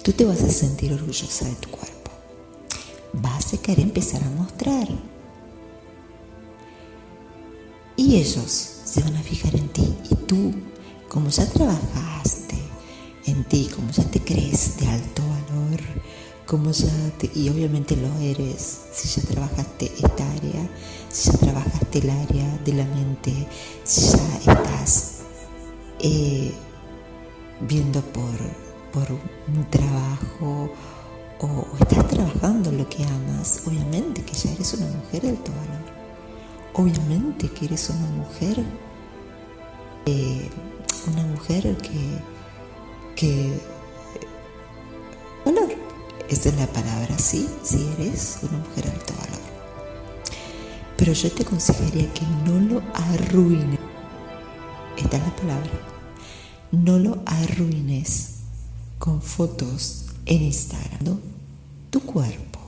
Tú 0.02 0.12
te 0.12 0.24
vas 0.24 0.42
a 0.42 0.50
sentir 0.50 0.92
orgullosa 0.92 1.46
de 1.46 1.54
tu 1.56 1.68
cuerpo. 1.70 2.10
Vas 3.12 3.54
a 3.54 3.58
querer 3.58 3.80
empezar 3.80 4.22
a 4.22 4.30
mostrar 4.30 4.88
y 7.96 8.16
ellos 8.16 8.80
se 8.84 9.02
van 9.02 9.16
a 9.16 9.22
fijar 9.22 9.56
en 9.56 9.68
ti 9.70 9.94
y 10.10 10.14
tú, 10.14 10.52
como 11.08 11.30
ya 11.30 11.46
trabajaste 11.46 12.56
en 13.24 13.42
ti, 13.44 13.68
como 13.74 13.90
ya 13.90 14.04
te 14.04 14.20
crees 14.20 14.76
de 14.78 14.86
alto 14.86 15.22
como 16.46 16.70
ya 16.70 17.10
te, 17.18 17.30
y 17.34 17.48
obviamente 17.48 17.96
lo 17.96 18.16
eres, 18.20 18.82
si 18.92 19.20
ya 19.20 19.26
trabajaste 19.26 19.86
esta 19.86 20.30
área, 20.32 20.68
si 21.10 21.30
ya 21.32 21.38
trabajaste 21.38 21.98
el 21.98 22.10
área 22.10 22.58
de 22.64 22.72
la 22.72 22.84
mente, 22.84 23.48
si 23.82 24.16
ya 24.16 24.52
estás 24.52 25.22
eh, 26.00 26.52
viendo 27.60 28.00
por, 28.00 28.36
por 28.92 29.10
un 29.12 29.70
trabajo 29.70 30.70
o, 31.40 31.66
estás 31.80 32.08
trabajando 32.08 32.70
lo 32.72 32.88
que 32.88 33.04
amas, 33.04 33.62
obviamente 33.66 34.22
que 34.22 34.34
ya 34.34 34.52
eres 34.52 34.74
una 34.74 34.86
mujer 34.86 35.22
de 35.22 35.28
alto 35.30 35.50
valor. 35.52 35.96
Obviamente 36.74 37.48
que 37.48 37.64
eres 37.64 37.90
una 37.90 38.06
mujer, 38.10 38.64
eh, 40.06 40.48
una 41.12 41.22
mujer 41.26 41.76
que, 41.78 42.18
que, 43.16 43.75
esa 46.28 46.48
es 46.48 46.56
la 46.56 46.66
palabra, 46.66 47.18
sí, 47.18 47.48
sí 47.62 47.86
eres 47.98 48.38
una 48.42 48.58
mujer 48.58 48.84
de 48.84 48.90
alto 48.90 49.14
valor. 49.14 49.40
Pero 50.96 51.12
yo 51.12 51.30
te 51.30 51.42
aconsejaría 51.42 52.12
que 52.12 52.22
no 52.46 52.58
lo 52.58 52.82
arruines, 52.94 53.78
esta 54.96 55.16
es 55.16 55.22
la 55.22 55.36
palabra, 55.36 55.70
no 56.72 56.98
lo 56.98 57.22
arruines 57.26 58.36
con 58.98 59.20
fotos 59.20 60.06
en 60.24 60.42
Instagram, 60.42 61.18
tu 61.90 62.00
cuerpo, 62.00 62.60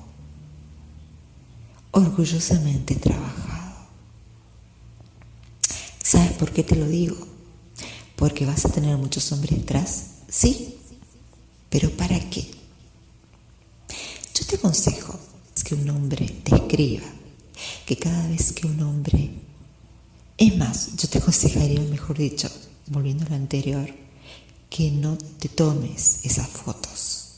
orgullosamente 1.92 2.94
trabajado 2.94 3.58
¿Sabes 6.08 6.32
por 6.38 6.50
qué 6.52 6.64
te 6.64 6.74
lo 6.74 6.88
digo? 6.88 7.18
Porque 8.16 8.46
vas 8.46 8.64
a 8.64 8.70
tener 8.70 8.96
muchos 8.96 9.30
hombres 9.30 9.58
detrás, 9.58 10.06
sí, 10.26 10.78
pero 11.68 11.90
¿para 11.90 12.18
qué? 12.30 12.50
Te 14.48 14.56
aconsejo 14.56 15.14
que 15.62 15.74
un 15.74 15.90
hombre 15.90 16.26
te 16.42 16.54
escriba, 16.54 17.04
que 17.84 17.98
cada 17.98 18.26
vez 18.28 18.52
que 18.52 18.66
un 18.66 18.80
hombre, 18.80 19.30
es 20.38 20.56
más, 20.56 20.96
yo 20.96 21.06
te 21.06 21.18
aconsejaría, 21.18 21.82
mejor 21.82 22.16
dicho, 22.16 22.48
volviendo 22.86 23.26
a 23.26 23.28
lo 23.28 23.34
anterior, 23.34 23.94
que 24.70 24.90
no 24.90 25.18
te 25.18 25.50
tomes 25.50 26.20
esas 26.24 26.48
fotos. 26.48 27.34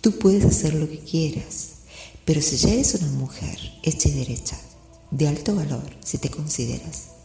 Tú 0.00 0.16
puedes 0.20 0.44
hacer 0.44 0.74
lo 0.74 0.88
que 0.88 1.00
quieras, 1.00 1.70
pero 2.24 2.40
si 2.40 2.56
ya 2.56 2.68
eres 2.68 2.94
una 2.94 3.10
mujer 3.10 3.58
hecha 3.82 4.08
y 4.08 4.12
derecha, 4.12 4.56
de 5.10 5.26
alto 5.26 5.56
valor 5.56 5.96
si 6.04 6.18
te 6.18 6.30
consideras. 6.30 7.17